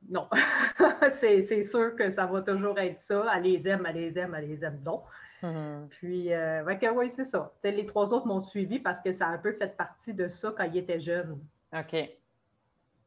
[0.10, 0.28] non.
[1.19, 3.25] c'est sûr que ça va toujours être ça.
[3.36, 5.04] Elle les aime, elle les aime, elle les aime donc.
[5.46, 5.88] Mhm.
[5.90, 6.64] Puis, euh,
[6.96, 7.52] oui, c'est ça.
[7.64, 10.54] les trois autres m'ont suivi parce que ça a un peu fait partie de ça
[10.56, 11.40] quand ils étaient jeunes.
[11.74, 11.96] OK.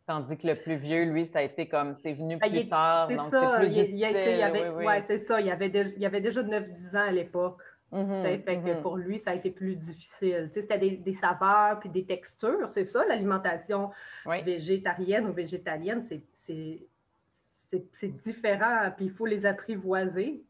[0.07, 3.09] Tandis que le plus vieux, lui, ça a été comme, c'est venu ben, plus tard,
[3.09, 4.72] donc c'est plus difficile.
[4.77, 5.40] Oui, c'est ça.
[5.40, 7.59] Il y avait, il y avait déjà 9-10 ans à l'époque.
[7.92, 8.83] Mm-hmm, fait que mm-hmm.
[8.83, 10.51] pour lui, ça a été plus difficile.
[10.55, 12.70] C'était des, des, saveurs puis des textures.
[12.70, 13.90] C'est ça, l'alimentation
[14.27, 16.07] végétarienne ou végétalienne.
[16.37, 20.42] C'est différent, puis il faut les apprivoiser.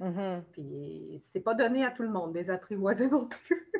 [0.00, 0.42] Mm-hmm.
[0.52, 3.70] Puis c'est pas donné à tout le monde, les apprivoiser non plus.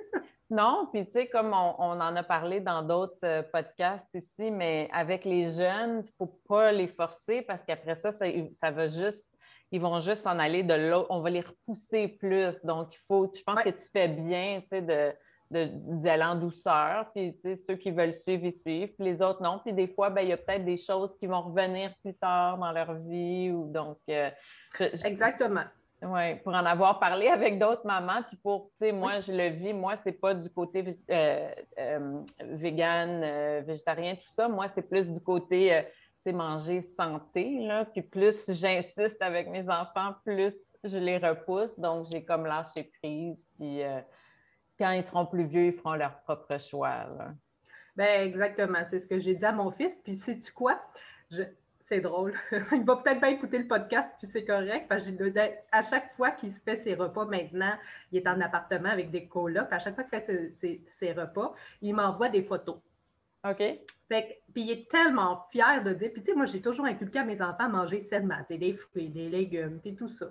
[0.51, 4.51] non, puis tu sais, comme on, on, en a parlé dans d'autres euh, podcasts ici,
[4.51, 8.27] mais avec les jeunes, il ne faut pas les forcer parce qu'après ça, ça,
[8.61, 9.27] ça va juste
[9.73, 11.09] ils vont juste s'en aller de l'autre.
[11.11, 12.65] On va les repousser plus.
[12.65, 15.13] Donc, il faut, je pense que tu fais bien, tu sais, de
[15.49, 19.41] d'aller en douceur, puis tu sais, ceux qui veulent suivre, ils suivent, puis les autres
[19.43, 19.61] non.
[19.65, 22.59] Puis des fois, ben, il y a peut-être des choses qui vont revenir plus tard
[22.59, 23.53] dans leur vie.
[23.53, 24.29] Ou donc, euh,
[25.05, 25.63] Exactement.
[26.03, 29.49] Oui, pour en avoir parlé avec d'autres mamans, puis pour, tu sais, moi, je le
[29.49, 34.47] vis, moi, c'est pas du côté euh, euh, vegan, végétarien, tout ça.
[34.47, 35.85] Moi, c'est plus du côté
[36.33, 37.59] manger santé.
[37.61, 37.85] Là.
[37.85, 40.55] Puis plus j'insiste avec mes enfants, plus
[40.85, 41.79] je les repousse.
[41.79, 43.45] Donc, j'ai comme lâché prise.
[43.59, 44.01] Puis euh,
[44.79, 47.07] quand ils seront plus vieux, ils feront leur propre choix.
[47.95, 48.81] Ben, exactement.
[48.91, 49.95] C'est ce que j'ai dit à mon fils.
[50.05, 50.81] Puis, sais-tu quoi?
[51.89, 52.35] C'est drôle.
[52.73, 54.87] il va peut-être pas écouter le podcast, puis c'est correct.
[54.89, 55.11] Parce que
[55.71, 57.75] à chaque fois qu'il se fait ses repas maintenant,
[58.11, 59.69] il est en appartement avec des colocs.
[59.71, 62.77] À chaque fois qu'il fait ses repas, il m'envoie des photos.
[63.49, 63.63] OK.
[64.09, 66.11] Fait puis il est tellement fier de dire.
[66.13, 69.09] Puis tu sais, moi, j'ai toujours inculqué à mes enfants à manger sainement, des fruits,
[69.09, 70.27] des légumes, puis tout ça.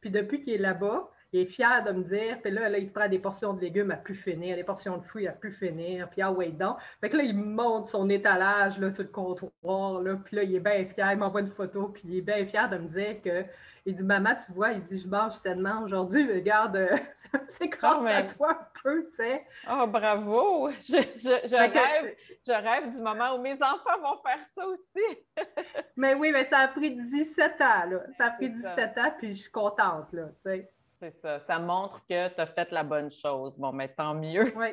[0.00, 2.86] Puis depuis qu'il est là-bas, il est fier de me dire, puis là, là, il
[2.86, 5.52] se prend des portions de légumes à plus finir, des portions de fruits à plus
[5.52, 6.76] finir, puis ah ouais, donc.
[7.00, 10.54] Fait que là, il monte son étalage là, sur le comptoir, là, puis là, il
[10.54, 13.22] est bien fier, il m'envoie une photo, puis il est bien fier de me dire
[13.22, 13.44] que
[13.84, 16.96] il dit, maman, tu vois, il dit, je mange sainement aujourd'hui, mais regarde, euh,
[17.48, 19.44] c'est grâce à toi un peu, tu sais.
[19.68, 20.70] Oh, bravo!
[20.80, 22.14] Je, rêve,
[22.46, 25.18] je rêve du moment où mes enfants vont faire ça aussi.
[25.96, 28.00] mais oui, mais ça a pris 17 ans, là.
[28.18, 30.70] Ça a pris 17 ans, puis je suis contente, là, tu sais.
[31.02, 31.40] C'est ça.
[31.48, 33.54] Ça montre que tu as fait la bonne chose.
[33.58, 34.52] Bon, mais tant mieux.
[34.56, 34.68] Oui.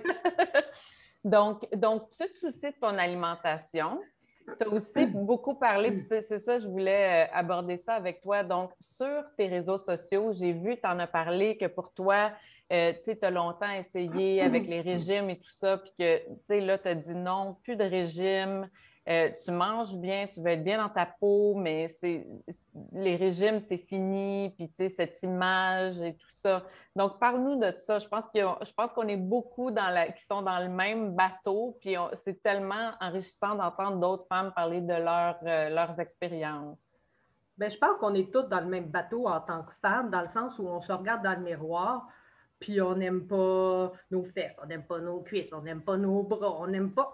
[1.24, 4.00] donc, donc, tu te soucies de ton alimentation.
[4.46, 8.44] Tu as aussi beaucoup parlé, c'est ça, je voulais euh, aborder ça avec toi.
[8.44, 12.32] Donc, sur tes réseaux sociaux, j'ai vu, tu en as parlé, que pour toi,
[12.72, 16.60] euh, tu as longtemps essayé avec les régimes et tout ça, puis que, tu sais,
[16.62, 18.70] là, tu as dit non, plus de régime.
[19.10, 22.28] Euh, tu manges bien, tu veux être bien dans ta peau, mais c'est
[22.94, 26.64] les régimes, c'est fini, puis tu sais, cette image et tout ça.
[26.96, 27.98] Donc, parle-nous de ça.
[27.98, 32.44] Je pense qu'on est beaucoup dans la, qui sont dans le même bateau, puis c'est
[32.44, 36.80] tellement enrichissant d'entendre d'autres femmes parler de leur, euh, leurs expériences.
[37.58, 40.22] Bien, je pense qu'on est toutes dans le même bateau en tant que femmes, dans
[40.22, 42.08] le sens où on se regarde dans le miroir,
[42.60, 46.24] puis on n'aime pas nos fesses, on n'aime pas nos cuisses, on n'aime pas nos
[46.24, 47.14] bras, on n'aime pas.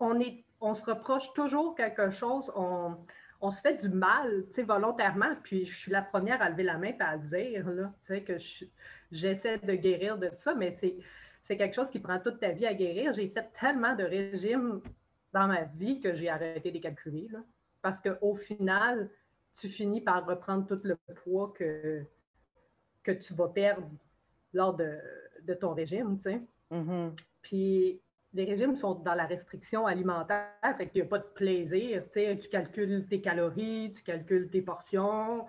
[0.00, 4.62] on, est on se reproche toujours quelque chose, on, se fait du mal, tu sais,
[4.62, 8.14] volontairement, puis je suis la première à lever la main et à dire, là, tu
[8.14, 8.36] sais, que
[9.12, 10.74] j'essaie de guérir de ça, mais
[11.42, 13.12] c'est quelque chose qui prend toute ta vie à guérir.
[13.12, 14.80] J'ai fait tellement de régimes
[15.32, 17.38] dans ma vie que j'ai arrêté de calculer, là,
[17.80, 19.08] parce qu'au final,
[19.56, 22.02] tu finis par reprendre tout le poids que,
[23.02, 23.88] que tu vas perdre
[24.52, 24.98] lors de,
[25.60, 26.40] ton régime, tu sais.
[26.70, 27.12] Mm-hmm.
[27.42, 28.00] Puis
[28.34, 32.04] les régimes sont dans la restriction alimentaire, fait qu'il n'y a pas de plaisir.
[32.12, 35.46] Tu calcules tes calories, tu calcules tes portions,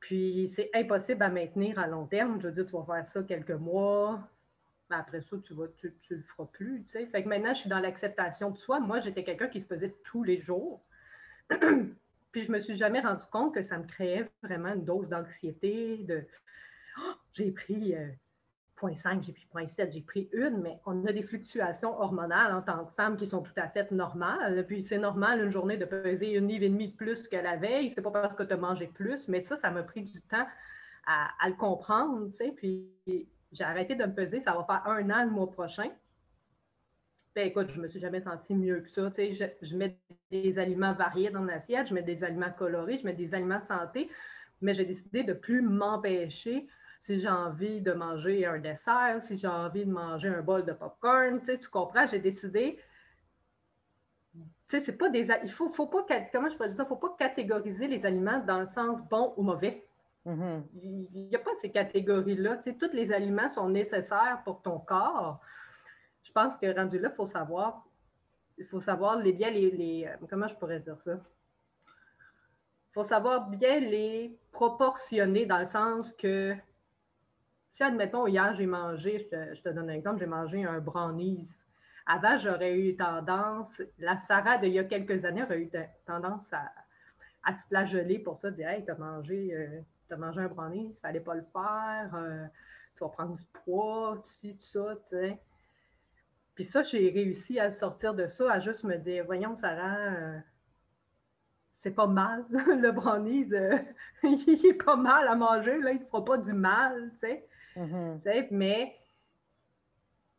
[0.00, 2.40] puis c'est impossible à maintenir à long terme.
[2.40, 4.28] Je veux dire, tu vas faire ça quelques mois,
[4.90, 6.84] après ça, tu ne tu, le feras plus.
[6.92, 8.78] Fait que maintenant, je suis dans l'acceptation de soi.
[8.80, 10.84] Moi, j'étais quelqu'un qui se pesait tous les jours.
[11.48, 15.08] puis je ne me suis jamais rendu compte que ça me créait vraiment une dose
[15.08, 16.24] d'anxiété, de
[16.98, 17.94] oh, j'ai pris.
[17.94, 18.08] Euh,
[18.80, 22.84] 0.5, j'ai pris 0.7, j'ai pris une, mais on a des fluctuations hormonales en tant
[22.84, 24.66] que femme qui sont tout à fait normales.
[24.66, 27.56] Puis c'est normal une journée de peser une livre et demie de plus que la
[27.56, 27.90] veille.
[27.90, 30.46] C'est pas parce que tu as mangé plus, mais ça, ça m'a pris du temps
[31.06, 32.30] à, le comprendre.
[32.56, 32.90] Puis
[33.52, 35.88] j'ai arrêté de me peser, ça va faire un an le mois prochain.
[37.34, 39.10] Ben écoute, je me suis jamais sentie mieux que ça.
[39.16, 39.98] Je mets
[40.30, 44.10] des aliments variés dans l'assiette, je mets des aliments colorés, je mets des aliments santé,
[44.62, 46.66] mais j'ai décidé de plus m'empêcher
[47.06, 50.72] si j'ai envie de manger un dessert, si j'ai envie de manger un bol de
[50.72, 52.80] popcorn, tu, sais, tu comprends, j'ai décidé.
[54.34, 55.28] Tu sais, c'est pas des.
[55.44, 56.04] Il faut, faut pas.
[56.32, 56.82] Comment je peux dire ça?
[56.82, 59.86] Il ne faut pas catégoriser les aliments dans le sens bon ou mauvais.
[60.26, 60.62] Mm-hmm.
[60.82, 62.56] Il n'y a pas ces catégories-là.
[62.56, 65.40] Tu sais, tous les aliments sont nécessaires pour ton corps.
[66.24, 67.86] Je pense que rendu là, il faut savoir.
[68.58, 70.10] Il faut savoir les bien les, les.
[70.28, 71.20] Comment je pourrais dire ça?
[72.96, 76.56] faut savoir bien les proportionner dans le sens que,
[77.76, 81.46] si admettons, hier j'ai mangé, je te, donne un exemple, j'ai mangé un brownies.
[82.06, 85.70] Avant, j'aurais eu tendance, la Sarah d'il y a quelques années aurait eu
[86.06, 91.00] tendance à, se flageller pour ça, dire Hey, t'as mangé, euh, mangé un brownies, il
[91.02, 92.46] fallait pas le faire, euh,
[92.96, 95.38] tu vas prendre du poids, tout ci, tout ça, tu sais.
[96.54, 100.38] Puis ça, j'ai réussi à sortir de ça, à juste me dire Voyons, Sarah, euh,
[101.82, 102.46] c'est pas mal.
[102.50, 103.76] le brownies, euh,
[104.22, 107.46] il est pas mal à manger, là, il ne fera pas du mal, tu sais.
[108.50, 108.96] Mais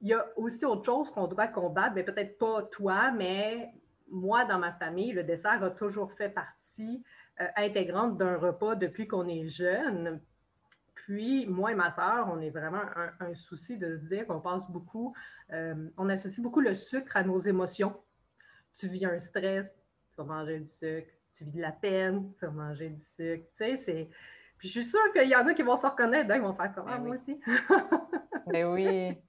[0.01, 3.71] il y a aussi autre chose qu'on doit combattre, mais peut-être pas toi, mais
[4.09, 7.03] moi, dans ma famille, le dessert a toujours fait partie
[7.41, 10.21] euh, intégrante d'un repas depuis qu'on est jeune.
[10.93, 12.81] Puis, moi et ma soeur, on est vraiment
[13.19, 15.15] un, souci de se dire qu'on passe beaucoup,
[15.51, 17.95] euh, on associe beaucoup le sucre à nos émotions.
[18.75, 19.65] Tu vis un stress,
[20.11, 23.45] tu vas manger du sucre tu vis de la peine, tu vas manger du sucre.
[23.57, 24.09] Tu sais, c'est.
[24.57, 26.73] Puis je suis sûre qu'il y en a qui vont se reconnaître, ils vont faire
[26.73, 27.39] comme ah, ben moi aussi.
[28.47, 28.85] mais ben oui,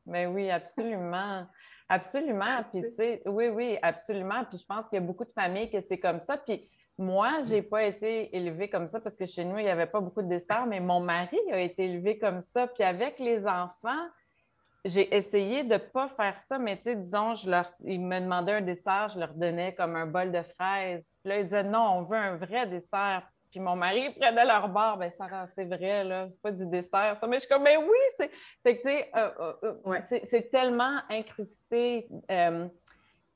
[0.06, 1.46] mais ben oui, absolument.
[1.88, 2.64] Absolument.
[2.70, 4.44] Puis, tu sais, oui, oui, absolument.
[4.44, 6.36] Puis je pense qu'il y a beaucoup de familles que c'est comme ça.
[6.36, 9.70] Puis moi, je n'ai pas été élevée comme ça parce que chez nous, il n'y
[9.70, 12.66] avait pas beaucoup de dessert, mais mon mari a été élevé comme ça.
[12.66, 14.08] Puis avec les enfants,
[14.84, 18.20] j'ai essayé de ne pas faire ça, mais tu sais, disons, je leur, ils me
[18.20, 21.06] demandaient un dessert, je leur donnais comme un bol de fraises.
[21.22, 23.28] Puis là, ils disaient non, on veut un vrai dessert.
[23.50, 27.16] Puis mon mari prenait leur bar, ben ça c'est vrai, là, c'est pas du dessert.
[27.20, 27.26] Ça.
[27.26, 28.30] Mais je suis comme, mais oui, c'est,
[28.64, 32.08] c'est, euh, euh, euh, c'est tellement incrusté.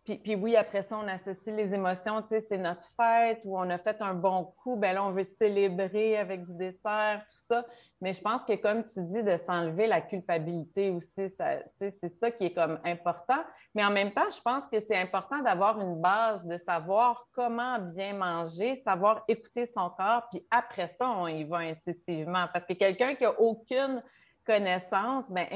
[0.05, 3.71] Puis, oui, après ça, on associe les émotions, tu sais, c'est notre fête où on
[3.71, 7.65] a fait un bon coup, ben là, on veut célébrer avec du dessert, tout ça.
[8.01, 12.33] Mais je pense que, comme tu dis, de s'enlever la culpabilité aussi, ça, c'est ça
[12.33, 13.45] qui est comme important.
[13.77, 17.79] Mais en même temps, je pense que c'est important d'avoir une base, de savoir comment
[17.79, 22.47] bien manger, savoir écouter son corps, puis après ça, on y va intuitivement.
[22.53, 24.03] Parce que quelqu'un qui n'a aucune
[24.45, 25.47] connaissance, ben,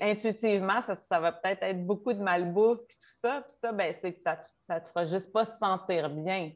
[0.00, 3.42] intuitivement, ça, ça va peut-être être beaucoup de malbouffe, puis ça.
[3.42, 6.52] Puis ça, ben, c'est que ça ne te fera juste pas se sentir bien.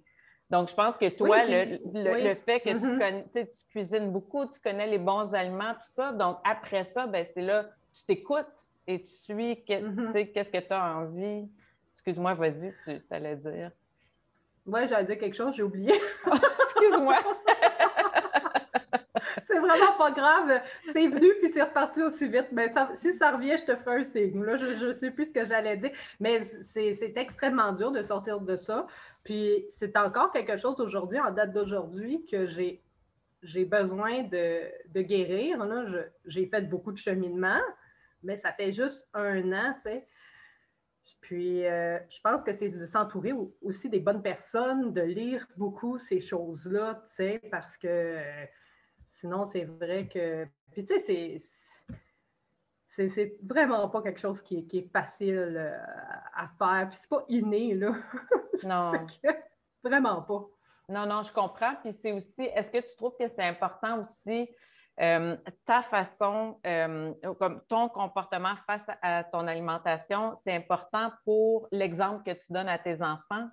[0.50, 2.98] Donc, je pense que toi, le, fait que tu, mm-hmm.
[2.98, 6.12] connais, tu cuisines beaucoup, tu connais les bons aliments, tout ça.
[6.12, 10.32] Donc, après ça, ben, c'est là, tu t'écoutes et tu suis mm-hmm.
[10.32, 11.48] qu'est-ce que tu as envie.
[11.94, 13.70] Excuse-moi, vas-y, tu allais dire.
[14.66, 15.94] Oui, j'allais dire quelque chose, j'ai oublié.
[16.62, 17.16] Excuse-moi.
[19.52, 20.60] c'est vraiment pas grave.
[20.92, 22.48] C'est venu puis c'est reparti aussi vite.
[22.52, 24.42] Mais si ça revient, je te fais un signe.
[24.42, 25.92] Là, je ne sais plus ce que j'allais dire.
[26.20, 28.86] Mais c'est extrêmement dur de sortir de ça.
[29.24, 32.82] Puis c'est encore quelque chose aujourd'hui, en date d'aujourd'hui, que j'ai
[33.42, 35.58] j'ai besoin de, guérir.
[36.26, 37.60] J'ai fait beaucoup de cheminement,
[38.22, 40.06] mais ça fait juste un an, tu sais.
[41.22, 45.98] Puis, euh, je pense que c'est de s'entourer aussi des bonnes personnes, de lire beaucoup
[45.98, 48.16] ces choses-là, tu sais, parce que
[49.22, 50.46] Sinon, c'est vrai que.
[50.72, 51.40] Puis, tu sais, c'est.
[52.94, 55.78] C'est vraiment pas quelque chose qui est, facile euh,
[56.34, 56.88] à faire.
[56.90, 57.94] Puis c'est pas inné, là.
[58.64, 58.92] Non.
[59.82, 60.44] vraiment pas.
[60.90, 61.74] Non, non, je comprends.
[61.82, 64.50] Puis c'est aussi, est-ce que tu trouves que c'est important aussi
[65.00, 72.22] euh, ta façon, euh, comme ton comportement face à ton alimentation, c'est important pour l'exemple
[72.24, 73.48] que tu donnes à tes enfants?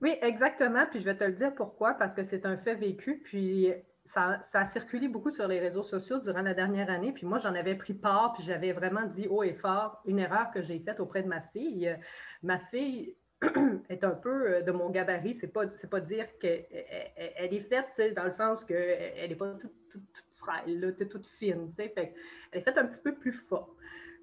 [0.00, 0.86] Oui, exactement.
[0.90, 3.22] Puis je vais te le dire pourquoi, parce que c'est un fait vécu.
[3.24, 3.72] Puis
[4.08, 7.12] ça, a circulé beaucoup sur les réseaux sociaux durant la dernière année.
[7.12, 10.50] Puis moi, j'en avais pris part, puis j'avais vraiment dit haut et fort une erreur
[10.52, 11.94] que j'ai faite auprès de ma fille.
[12.42, 13.14] Ma fille
[13.88, 15.34] est un peu euh, de mon gabarit.
[15.34, 19.72] C'est pas, pas dire qu'elle elle est faite dans le sens qu'elle n'est pas toute,
[19.90, 21.72] toute, toute frêle, toute fine.
[21.76, 23.70] Fait elle est faite un petit peu plus forte.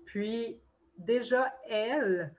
[0.06, 0.60] Puis
[0.98, 2.34] déjà, elle,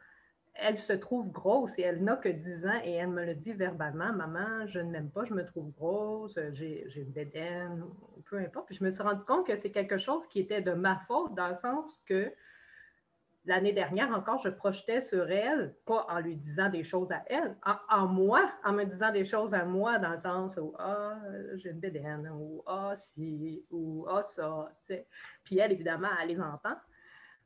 [0.55, 3.53] elle se trouve grosse et elle n'a que 10 ans et elle me le dit
[3.53, 7.85] verbalement Maman, je ne m'aime pas, je me trouve grosse, j'ai une bédaine,
[8.31, 8.67] peu importe.
[8.67, 11.35] Puis je me suis rendu compte que c'est quelque chose qui était de ma faute
[11.35, 12.33] dans le sens que
[13.47, 17.57] l'année dernière encore, je projetais sur elle, pas en lui disant des choses à elle,
[17.91, 21.19] en, moi, en me disant des choses à moi dans le sens où Ah,
[21.57, 24.73] j'ai une bédaine, ou Ah, si, ou Ah, ça.
[25.45, 26.77] Puis elle, évidemment, elle les entend.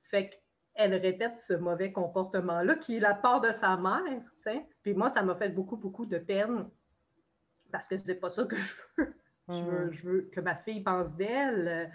[0.04, 0.34] Fait que
[0.78, 4.22] elle répète ce mauvais comportement-là, qui est la part de sa mère.
[4.82, 6.70] Puis moi, ça m'a fait beaucoup, beaucoup de peine
[7.72, 9.14] parce que c'est pas ça que je veux.
[9.48, 9.90] Hmm.
[9.90, 10.30] Je, veux.
[10.32, 11.92] que ma fille pense d'elle.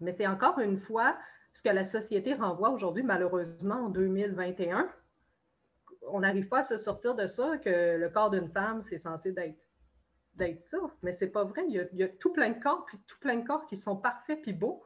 [0.00, 1.18] Mais c'est encore une fois
[1.54, 4.88] ce que la société renvoie aujourd'hui, malheureusement, en 2021.
[6.06, 9.32] On n'arrive pas à se sortir de ça, que le corps d'une femme, c'est censé
[9.32, 10.78] d'être ça.
[11.02, 11.62] Mais c'est pas vrai.
[11.66, 13.66] Il y, a, il y, a, tout plein de corps, puis tout plein de corps
[13.66, 14.84] qui sont parfaits puis beaux.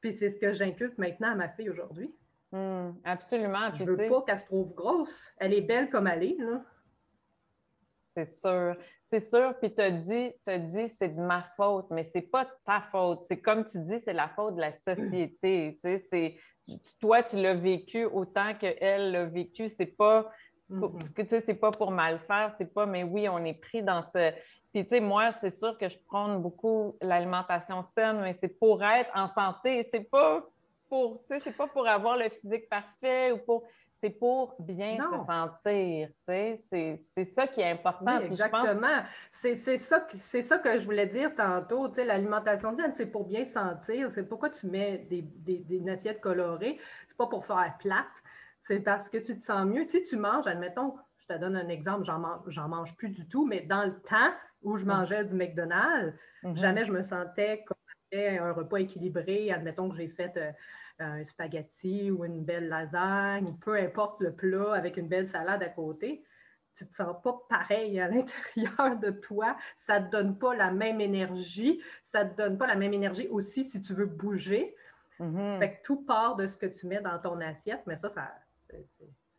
[0.00, 2.14] Puis c'est ce que j'inculque maintenant à ma fille aujourd'hui.
[2.52, 3.70] Hmm, absolument.
[3.74, 5.32] Je ne veux pas qu'elle se trouve grosse.
[5.38, 6.36] Elle est belle comme elle est.
[8.16, 8.76] C'est sûr.
[9.06, 12.80] c'est sûr, puis tu as dit, dit c'est de ma faute, mais c'est pas ta
[12.80, 13.24] faute.
[13.28, 15.78] C'est comme tu dis, c'est la faute de la société.
[15.82, 16.36] Tu sais,
[16.98, 19.68] toi, tu l'as vécu autant qu'elle l'a vécu.
[19.68, 20.30] C'est pas.
[20.70, 21.42] Mm-hmm.
[21.44, 24.32] c'est pas pour mal faire, c'est pas, mais oui, on est pris dans ce.
[24.72, 28.82] Puis, tu sais, moi, c'est sûr que je prends beaucoup l'alimentation saine, mais c'est pour
[28.84, 29.88] être en santé.
[29.90, 30.44] C'est pas
[30.90, 33.64] pour, tu sais, c'est pas pour avoir le physique parfait ou pour
[34.00, 36.08] c'est pour bien se sentir.
[36.24, 38.18] C'est ça qui est important.
[38.20, 39.02] exactement.
[39.32, 40.06] C'est ça,
[40.42, 41.92] ça que je voulais dire tantôt.
[41.94, 44.10] L'alimentation saine, c'est pour bien sentir.
[44.14, 46.78] C'est pourquoi tu mets des, des, assiettes colorées.
[47.08, 48.06] C'est pas pour faire plate.
[48.66, 49.84] C'est parce que tu te sens mieux.
[49.88, 53.46] Si tu manges, admettons, je te donne un exemple, j'en mange, mange plus du tout,
[53.46, 54.88] mais dans le temps où je mm.
[54.88, 56.56] mangeais du McDonald's, mm-hmm.
[56.56, 57.76] jamais je me sentais comme
[58.12, 59.52] un repas équilibré.
[59.52, 60.32] Admettons que j'ai fait.
[61.00, 65.68] Un spaghetti ou une belle lasagne, peu importe le plat avec une belle salade à
[65.68, 66.22] côté,
[66.74, 69.56] tu ne te sens pas pareil à l'intérieur de toi.
[69.76, 71.82] Ça ne te donne pas la même énergie.
[72.04, 74.74] Ça ne te donne pas la même énergie aussi si tu veux bouger.
[75.18, 75.58] Mm-hmm.
[75.58, 78.32] Fait que tout part de ce que tu mets dans ton assiette, mais ça, ça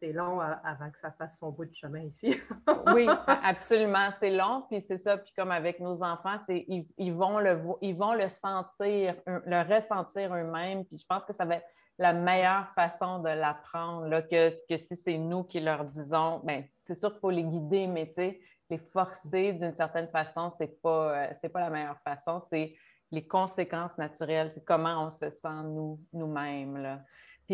[0.02, 2.40] c'est long avant que ça fasse son bout de chemin ici.
[2.96, 4.10] oui, absolument.
[4.20, 5.18] C'est long, puis c'est ça.
[5.18, 10.34] Puis comme avec nos enfants, c'est ils, vont le ils vont le sentir, le ressentir
[10.36, 10.86] eux-mêmes.
[10.86, 14.98] Puis je pense que ça va être la meilleure façon de l'apprendre que, que si
[15.06, 18.40] c'est nous qui leur disons, bien, c'est sûr qu'il faut les guider, mais tu sais,
[18.72, 22.42] les forcer d'une certaine façon, c'est pas, euh, c'est pas la meilleure façon.
[22.52, 22.74] C'est
[23.12, 27.04] les conséquences naturelles, c'est comment on se sent nous, nous-mêmes.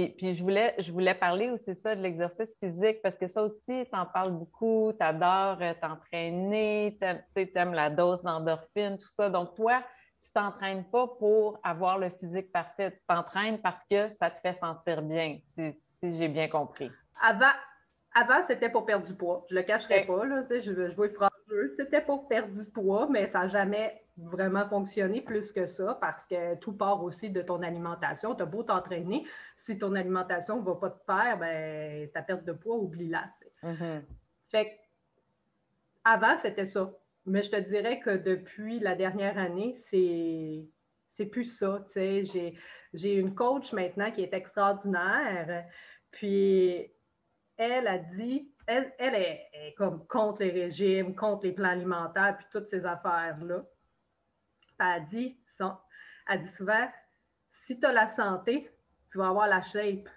[0.05, 4.05] Puis, je, voulais, parler aussi ça de l'exercice physique parce que ça aussi, tu en
[4.05, 6.99] parles beaucoup, tu adores euh, t'entraîner,
[7.35, 9.29] tu aimes la dose d'endorphine, tout ça.
[9.29, 9.81] Donc, toi,
[10.21, 14.55] tu t'entraînes pas pour avoir le physique parfait, tu t'entraînes parce que ça te fait
[14.59, 16.91] sentir bien, si, j'ai bien compris.
[18.17, 19.45] Avant c'était pour perdre du poids.
[19.49, 21.13] Je le cacherai pas, là, je, je vais
[21.77, 26.25] C'était pour perdre du poids, mais ça n'a jamais vraiment fonctionner plus que ça parce
[26.25, 28.33] que tout part aussi de ton alimentation.
[28.33, 29.23] Tu as beau t'entraîner,
[29.55, 33.25] si ton alimentation ne va pas te faire, ben, ta perte de poids, oublie-la.
[33.63, 34.01] Mm-hmm.
[34.49, 34.79] Fait
[36.03, 36.91] avant, c'était ça.
[37.25, 40.65] Mais je te dirais que depuis la dernière année, c'est,
[41.11, 41.83] c'est plus ça.
[41.93, 42.57] J'ai,
[42.93, 45.65] j'ai une coach maintenant qui est extraordinaire.
[46.11, 46.89] Puis
[47.57, 52.69] elle a dit, elle, est, comme contre les régimes, contre les plans alimentaires, puis toutes
[52.69, 53.63] ces affaires-là
[54.79, 55.37] elle dit,
[56.29, 56.87] elle dit souvent,
[57.51, 58.69] si tu as la santé,
[59.11, 60.07] tu vas avoir la shape.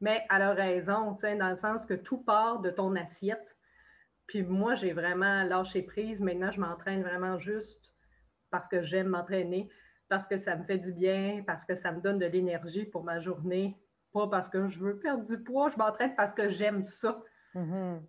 [0.00, 3.56] Mais elle a raison, dans le sens que tout part de ton assiette.
[4.26, 6.20] Puis moi, j'ai vraiment lâché prise.
[6.20, 7.92] Maintenant, je m'entraîne vraiment juste
[8.50, 9.68] parce que j'aime m'entraîner,
[10.08, 13.04] parce que ça me fait du bien, parce que ça me donne de l'énergie pour
[13.04, 13.76] ma journée.
[14.16, 17.22] Pas parce que je veux perdre du poids, je m'entraîne parce que j'aime ça.
[17.54, 18.00] Mm-hmm.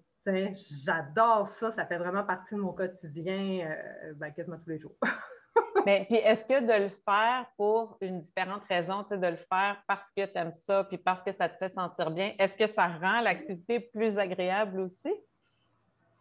[0.86, 4.96] J'adore ça, ça fait vraiment partie de mon quotidien euh, ben, quasiment tous les jours.
[5.86, 10.10] Mais puis est-ce que de le faire pour une différente raison, de le faire parce
[10.15, 12.88] que tu aimes ça, puis parce que ça te fait sentir bien, est-ce que ça
[12.88, 15.13] rend l'activité plus agréable aussi?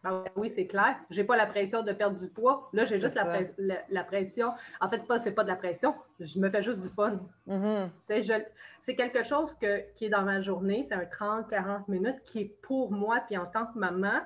[0.03, 0.95] Ah oui, c'est clair.
[1.09, 2.69] Je n'ai pas la pression de perdre du poids.
[2.73, 4.53] Là, j'ai juste la, pression.
[4.79, 5.95] En fait, pas, c'est pas de la pression.
[6.19, 7.19] Je me fais juste du fun.
[7.47, 8.45] Mm-hmm.
[8.81, 9.55] C'est quelque chose
[9.95, 10.85] qui est dans ma journée.
[10.87, 13.21] C'est un 30-40 minutes qui est pour moi.
[13.25, 14.21] Puis en tant que maman,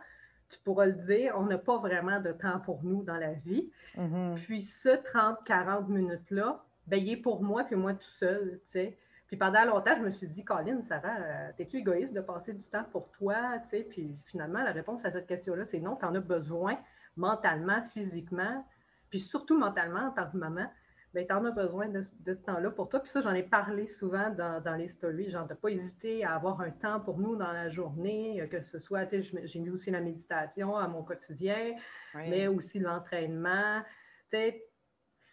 [0.49, 3.71] tu pourras le dire, on n'a pas vraiment de temps pour nous dans la vie.
[3.97, 4.36] Mm-hmm.
[4.43, 8.97] Puis ce 30-40 minutes-là, ben, il est pour moi, puis moi tout seul, tu sais.
[9.32, 12.63] Puis pendant longtemps, je me suis dit, Colin, Sarah, euh, t'es-tu égoïste de passer du
[12.63, 13.38] temps pour toi,
[13.70, 13.84] tu sais?
[13.89, 16.78] Puis finalement, la réponse à cette question-là, c'est non, tu en as besoin
[17.15, 18.65] mentalement, physiquement,
[19.10, 20.67] puis surtout mentalement en tant que maman
[21.13, 23.00] ben, tu en as besoin de, ce temps-là pour toi.
[23.00, 26.36] Puis ça, j'en ai parlé souvent dans, les stories, genre de ne pas hésiter à
[26.36, 29.70] avoir un temps pour nous dans la journée, que ce soit, tu sais, j'ai mis
[29.70, 31.76] aussi la méditation à mon quotidien,
[32.15, 33.82] mais aussi l'entraînement.
[34.30, 34.65] Tu sais,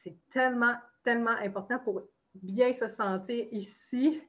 [0.03, 2.03] c'est tellement, tellement important pour
[2.35, 4.23] bien se sentir ici,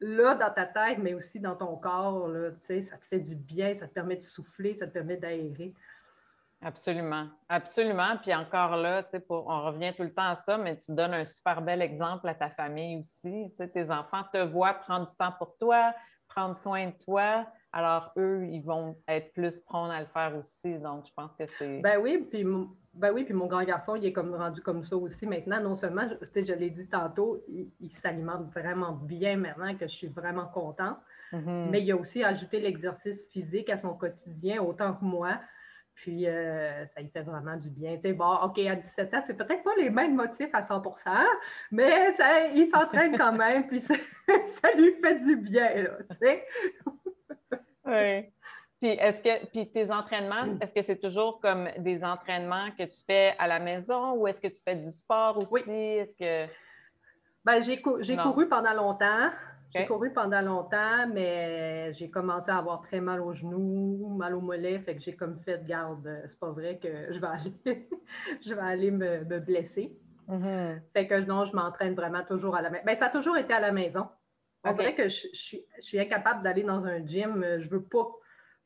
[0.00, 2.30] là, dans ta tête, mais aussi dans ton corps,
[2.68, 5.74] ça te fait du bien, ça te permet de souffler, ça te permet d'aérer.
[6.64, 8.16] Absolument, absolument.
[8.22, 11.60] Puis encore là, on revient tout le temps à ça, mais tu donnes un super
[11.60, 13.52] bel exemple à ta famille aussi.
[13.72, 15.92] tes enfants te voient prendre du temps pour toi,
[16.26, 17.46] prendre soin de toi.
[17.70, 20.78] Alors, eux, ils vont être plus prônes à le faire aussi.
[20.78, 21.80] Donc, je pense que c'est.
[21.80, 24.84] Ben oui, puis mon, ben oui, puis mon grand garçon, il est comme rendu comme
[24.84, 25.60] ça aussi maintenant.
[25.60, 30.06] Non seulement, je, je l'ai dit tantôt, il, s'alimente vraiment bien maintenant que je suis
[30.06, 30.96] vraiment contente.
[31.32, 31.70] Mm-hmm.
[31.70, 35.40] Mais il a aussi ajouté l'exercice physique à son quotidien, autant que moi.
[35.94, 37.96] Puis, euh, ça lui fait vraiment du bien.
[37.96, 40.84] Tu sais, bon, OK, à 17 ans, c'est peut-être pas les mêmes motifs à 100%
[41.70, 43.94] mais ça, il s'entraîne quand même, puis ça,
[44.76, 46.46] lui fait du bien, là, tu sais.
[47.86, 48.30] oui.
[48.80, 53.02] Puis est-ce que puis tes entraînements, est-ce que c'est toujours comme des entraînements que tu
[53.06, 55.64] fais à la maison ou est-ce que tu fais du sport aussi?
[55.66, 55.72] Oui.
[55.72, 56.52] Est-ce que.
[57.44, 59.30] Ben, j'ai, couru pendant longtemps.
[59.74, 64.40] J'ai couru pendant longtemps, mais j'ai commencé à avoir très mal aux genoux, mal aux
[64.40, 66.08] mollets, fait que j'ai comme fait garde.
[66.28, 67.88] C'est pas vrai que je vais aller,
[68.46, 69.96] je vais aller me, blesser.
[70.28, 70.80] Mm-hmm.
[70.92, 72.84] Fait que non, je m'entraîne vraiment toujours à la maison.
[72.86, 74.06] Ben, ça a toujours été à la maison.
[74.62, 77.44] On dirait que je, suis incapable d'aller dans un gym.
[77.58, 78.06] Je veux pas.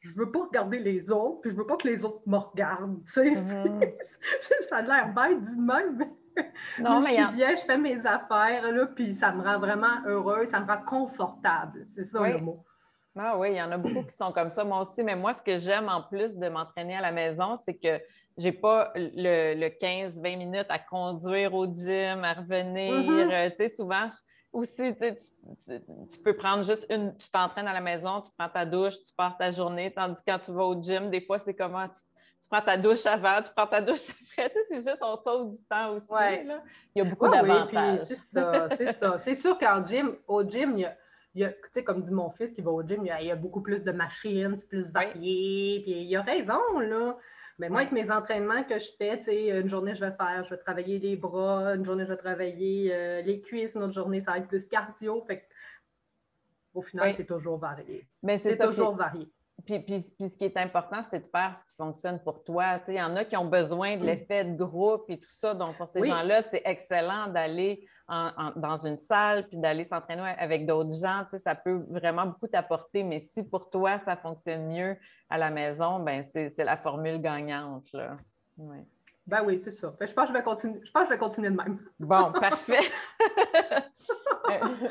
[0.00, 3.02] Je veux pas regarder les autres, puis je veux pas que les autres me regardent.
[3.16, 3.94] Mm-hmm.
[4.68, 6.08] ça a l'air bête du même.
[6.78, 10.04] Non, mais je suis bien, je fais mes affaires, là, puis ça me rend vraiment
[10.06, 11.86] heureuse, ça me rend confortable.
[11.94, 12.64] C'est ça le mot.
[13.20, 15.02] Ah oui, il y en a beaucoup qui sont comme ça, moi aussi.
[15.02, 18.00] Mais moi, ce que j'aime en plus de m'entraîner à la maison, c'est que
[18.36, 22.94] j'ai pas le, 15-20 minutes à conduire au gym, à revenir.
[22.94, 23.32] Mm-hmm.
[23.32, 24.08] Euh, tu sais, souvent,
[24.52, 28.94] aussi, tu, peux prendre juste une, tu t'entraînes à la maison, tu prends ta douche,
[29.02, 31.88] tu pars ta journée, tandis que quand tu vas au gym, des fois, c'est comment
[31.88, 32.00] tu
[32.48, 34.48] tu prends ta douche avant, tu prends ta douche après.
[34.48, 36.08] Tu sais, c'est juste, on sauve du temps aussi.
[36.10, 36.62] Là.
[36.94, 38.04] Il y a beaucoup d'avantages.
[38.04, 39.18] c'est ça, c'est ça.
[39.18, 40.88] C'est sûr qu'en gym, au gym, il
[41.34, 43.36] y a, tu sais, comme dit mon fils qui va au gym, il y a,
[43.36, 45.82] beaucoup plus de machines, c'est plus varié.
[45.82, 47.18] Puis il a raison, là.
[47.58, 50.44] Mais moi, avec mes entraînements que je fais, tu sais, une journée, je vais faire,
[50.44, 53.94] je vais travailler les bras, une journée, je vais travailler euh, les cuisses, une autre
[53.94, 55.22] journée, ça va être plus cardio.
[55.26, 55.46] Fait
[56.72, 58.08] au final, c'est toujours varié.
[58.22, 59.28] Mais c'est toujours varié.
[59.64, 62.80] Puis, puis, ce qui est important, c'est de faire ce qui fonctionne pour toi.
[62.88, 64.06] Il y en a qui ont besoin de mm.
[64.06, 65.54] l'effet de groupe et tout ça.
[65.54, 70.94] Donc, pour ces gens-là, c'est excellent d'aller dans une salle puis d'aller s'entraîner avec d'autres
[70.94, 71.24] gens.
[71.44, 73.02] Ça peut vraiment beaucoup t'apporter.
[73.02, 74.96] Mais si pour toi, ça fonctionne mieux
[75.28, 77.84] à la maison, ben c'est la formule gagnante.
[77.92, 78.16] Là.
[79.26, 79.94] Ben oui, c'est ça.
[80.00, 81.78] Je pense, que je, vais continuer, je pense que je vais continuer de même.
[82.00, 82.78] Bon, parfait.
[84.50, 84.88] Euh,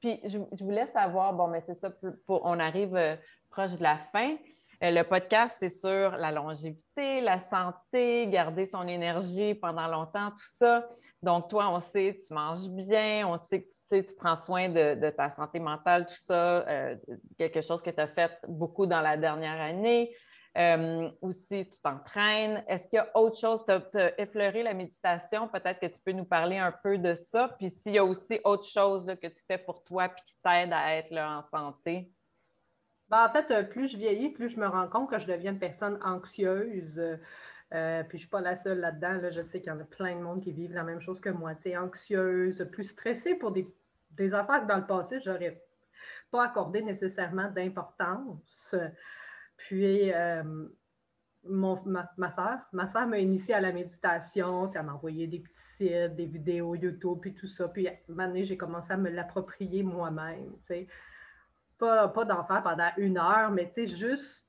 [0.00, 1.90] puis je, voulais savoir, bon, mais c'est ça,
[2.28, 3.16] on arrive euh,
[3.52, 4.36] proche de la fin.
[4.82, 10.56] Euh, le podcast, c'est sur la longévité, la santé, garder son énergie pendant longtemps, tout
[10.58, 10.88] ça.
[11.22, 15.30] Donc, toi, on sait, tu manges bien, on sait que tu, prends soin de, ta
[15.30, 16.96] santé mentale, tout ça, euh,
[17.38, 20.12] quelque chose que tu as fait beaucoup dans la dernière année.
[20.58, 22.64] Euh, aussi, tu t'entraînes.
[22.66, 23.64] Est-ce qu'il y a autre chose?
[23.64, 25.48] Tu as, effleuré la méditation?
[25.48, 27.54] Peut-être que tu peux nous parler un peu de ça.
[27.58, 30.72] Puis s'il y a aussi autre chose que tu fais pour toi et qui t'aide
[30.72, 32.10] à être en santé.
[33.12, 35.52] Ben, en fait, euh, plus je vieillis, plus je me rends compte que je deviens
[35.52, 36.98] une personne anxieuse.
[36.98, 39.20] Euh, puis je ne suis pas la seule là-dedans.
[39.30, 41.28] Je sais qu'il y en a plein de monde qui vivent la même chose que
[41.28, 41.54] moi.
[41.54, 43.68] Tu anxieuse, plus stressée pour des,
[44.34, 45.62] affaires que dans le passé, je n'aurais
[46.30, 48.74] pas accordé nécessairement d'importance.
[49.58, 50.42] Puis euh,
[51.44, 56.16] ma, ma soeur, ma m'a initiée à la méditation, elle m'a envoyé des petits sites,
[56.16, 57.68] des vidéos YouTube, puis tout ça.
[57.68, 57.92] Puis à
[58.36, 60.54] j'ai commencé à me l'approprier moi-même
[61.86, 64.44] pas, d'en faire pendant une heure, mais tu sais, juste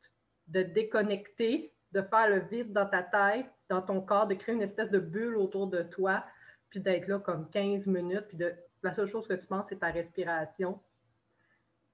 [0.48, 4.62] de déconnecter, de faire le vide dans ta tête, dans ton corps, de créer une
[4.62, 6.24] espèce de bulle autour de toi,
[6.70, 8.54] puis d'être là comme 15 minutes, puis de,
[8.84, 10.80] la seule chose que tu penses, c'est ta respiration.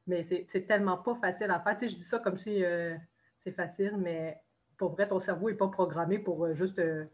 [0.08, 1.78] Mais c'est tellement pas facile à faire.
[1.78, 2.96] Tu sais, je dis ça comme si euh,
[3.44, 4.42] c'est facile, mais
[4.78, 7.06] pour vrai, ton cerveau n'est pas programmé pour euh, juste euh,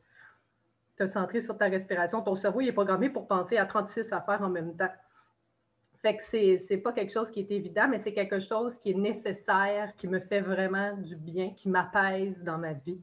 [0.95, 2.21] te centrer sur ta respiration.
[2.21, 4.91] Ton cerveau est programmé pour penser à 36 affaires en même temps.
[6.05, 6.23] Fait que
[6.59, 10.07] c'est, pas quelque chose qui est évident, mais c'est quelque chose qui est nécessaire, qui
[10.07, 13.01] me fait vraiment du bien, qui m'apaise dans ma vie.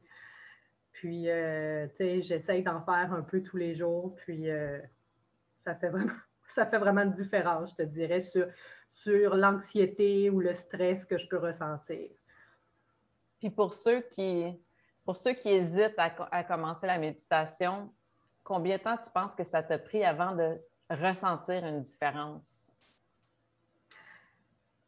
[0.93, 4.79] Puis, euh, tu sais, j'essaye d'en faire un peu tous les jours, puis euh,
[5.65, 6.13] ça, fait vraiment,
[6.47, 11.27] ça fait vraiment une différence, je te dirais, sur, l'anxiété ou le stress que je
[11.27, 12.09] peux ressentir.
[13.39, 14.45] Puis pour ceux qui,
[15.03, 17.93] pour ceux qui hésitent à, à commencer la méditation,
[18.45, 20.55] combien de temps tu penses que ça t'a pris avant de
[20.89, 22.62] ressentir une différence?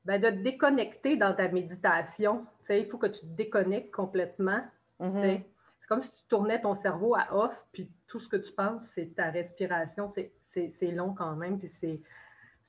[0.06, 2.46] Ben, de te déconnecter dans ta méditation.
[2.70, 4.62] Il faut que tu te déconnectes complètement.
[5.00, 5.42] Mm-hmm.
[5.80, 8.82] C'est comme si tu tournais ton cerveau à off, puis tout ce que tu penses,
[8.94, 10.14] c'est ta respiration.
[10.52, 12.02] C'est long quand même, puis c'est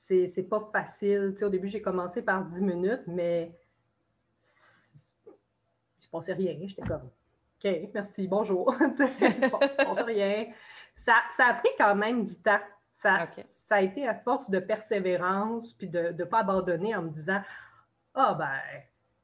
[0.07, 1.35] c'est pas facile.
[1.41, 3.51] au début, j'ai commencé par 10 minutes, mais
[5.99, 6.57] se passait rien.
[6.65, 7.09] J'étais comme,
[7.63, 8.73] OK, merci, bonjour.
[8.97, 10.47] se passait rien.
[10.95, 12.59] Ça, ça, a pris quand même du temps.
[13.01, 13.27] Ça,
[13.67, 17.41] ça a été à force de persévérance, puis de ne pas abandonner en me disant
[18.13, 18.59] Ah, ben,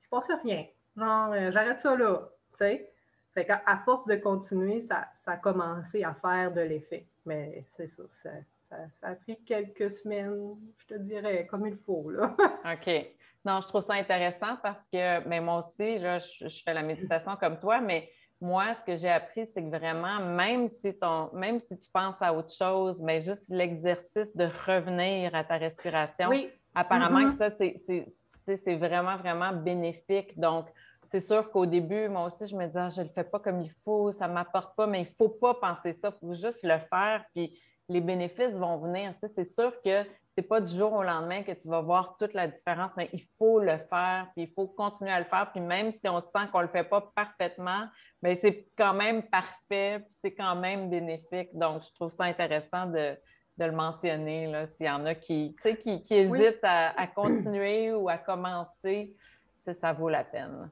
[0.01, 0.65] je passe rien.
[0.95, 2.29] Non, euh, j'arrête ça là.
[2.51, 2.89] Tu sais?
[3.33, 7.05] Fait qu'à à force de continuer, ça, a commencé à faire de l'effet.
[7.25, 12.09] Mais c'est ça, ça, a pris quelques semaines, je te dirais, comme il faut.
[12.11, 12.35] Là.
[12.73, 13.07] OK.
[13.45, 17.35] Non, je trouve ça intéressant parce que mais moi aussi, là, je fais la méditation
[17.37, 18.09] comme toi, mais
[18.43, 22.21] moi, ce que j'ai appris, c'est que vraiment, même si, ton, même si tu penses
[22.21, 26.29] à autre chose, mais juste l'exercice de revenir à ta respiration,
[26.75, 28.05] apparemment que mm-hmm.
[28.45, 30.37] ça, c'est vraiment, vraiment bénéfique.
[30.37, 30.67] Donc,
[31.09, 33.39] c'est sûr qu'au début, moi aussi, je me disais, ah, je ne le fais pas
[33.39, 36.19] comme il faut, ça ne m'apporte pas, mais il ne faut pas penser ça, il
[36.27, 39.13] faut juste le faire, puis les bénéfices vont venir.
[39.21, 40.03] c'est sûr que
[40.35, 43.07] ce n'est pas du jour au lendemain que tu vas voir toute la différence, mais
[43.13, 46.21] il faut le faire, puis il faut continuer à le faire, puis même si on
[46.21, 47.85] sent qu'on ne le fait pas parfaitement,
[48.23, 51.49] mais c'est quand même parfait, puis c'est quand même bénéfique.
[51.53, 53.15] Donc, je trouve ça intéressant de,
[53.59, 59.15] le mentionner, s'il y en a qui, qui, qui hésitent à, continuer ou à commencer,
[59.59, 60.71] ça vaut la peine.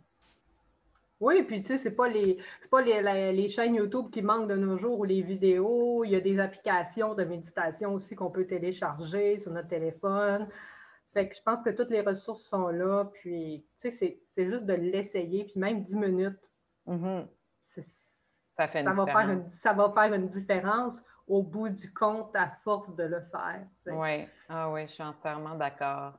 [1.22, 2.40] Oui, puis tu sais, c'est pas les
[2.72, 6.04] pas les, chaînes YouTube qui manquent de nos jours ou les vidéos.
[6.04, 10.48] Il y a des applications de méditation aussi qu'on peut télécharger sur notre téléphone.
[11.14, 13.06] Fait que je pense que toutes les ressources sont là.
[13.14, 15.44] Puis, tu sais, c'est juste de l'essayer.
[15.44, 16.40] Puis même 10 minutes,
[16.88, 17.26] mm-hmm.
[18.58, 20.96] ça, fait va faire une, ça va faire une différence
[21.28, 23.62] au bout du compte à force de le faire.
[23.86, 26.14] Oui, ah oui, je suis entièrement d'accord.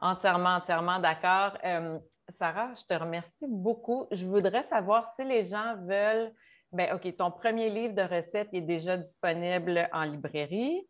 [0.00, 1.56] Entièrement, entièrement d'accord.
[1.64, 1.98] Euh,
[2.42, 4.08] Sarah, je te remercie beaucoup.
[4.10, 6.32] Je voudrais savoir si les gens veulent.
[6.72, 10.84] Bien, OK, ton premier livre de recettes est déjà disponible en librairie.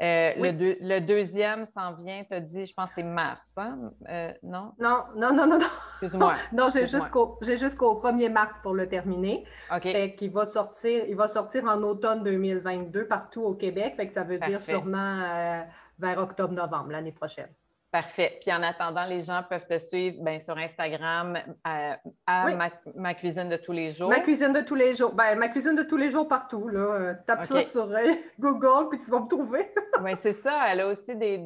[0.00, 3.92] Euh, le, deuxième s'en vient, tu as dit, je pense que c'est mars, hein?
[4.08, 4.72] euh, non?
[4.78, 5.66] Non, non, non, non, non.
[6.00, 6.34] Excuse-moi.
[6.52, 9.44] non, j'ai jusqu'au, jusqu'au 1er mars pour le terminer.
[9.70, 9.82] OK.
[9.82, 13.96] Fait qu'il va sortir, il va sortir en automne 2022 partout au Québec.
[13.98, 15.60] Fait que ça veut dire sûrement euh,
[15.98, 17.52] vers octobre-novembre l'année prochaine.
[17.92, 18.38] Parfait.
[18.40, 21.94] Puis en attendant, les gens peuvent te suivre ben, sur Instagram euh,
[22.26, 22.46] à,
[22.94, 24.10] ma, cuisine de tous les jours.
[24.10, 25.12] Ma cuisine de tous les jours.
[25.14, 26.68] Ben, ma cuisine de tous les jours partout.
[26.68, 26.80] Là.
[26.80, 29.72] Euh, tape ça sur euh, Google, puis tu vas me trouver.
[30.02, 30.66] oui, c'est ça.
[30.68, 31.38] Elle a aussi des,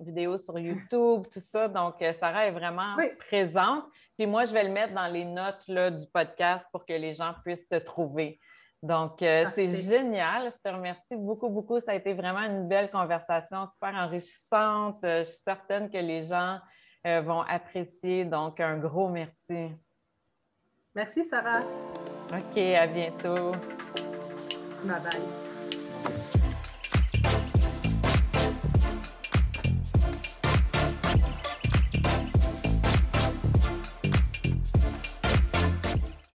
[0.00, 1.68] vidéos sur YouTube, tout ça.
[1.68, 2.96] Donc, Sarah est vraiment
[3.28, 3.84] présente.
[4.16, 7.14] Puis moi, je vais le mettre dans les notes là, du podcast pour que les
[7.14, 8.38] gens puissent te trouver.
[8.82, 10.52] Donc, euh, c'est génial.
[10.52, 11.80] Je te remercie beaucoup, beaucoup.
[11.80, 15.02] Ça a été vraiment une belle conversation, super enrichissante.
[15.04, 16.58] Euh, je suis certaine que les gens
[17.06, 18.24] euh, vont apprécier.
[18.24, 19.72] Donc, un gros merci.
[20.94, 21.60] Merci, Sarah.
[22.30, 23.52] OK, à bientôt.
[24.84, 26.37] Bye bye.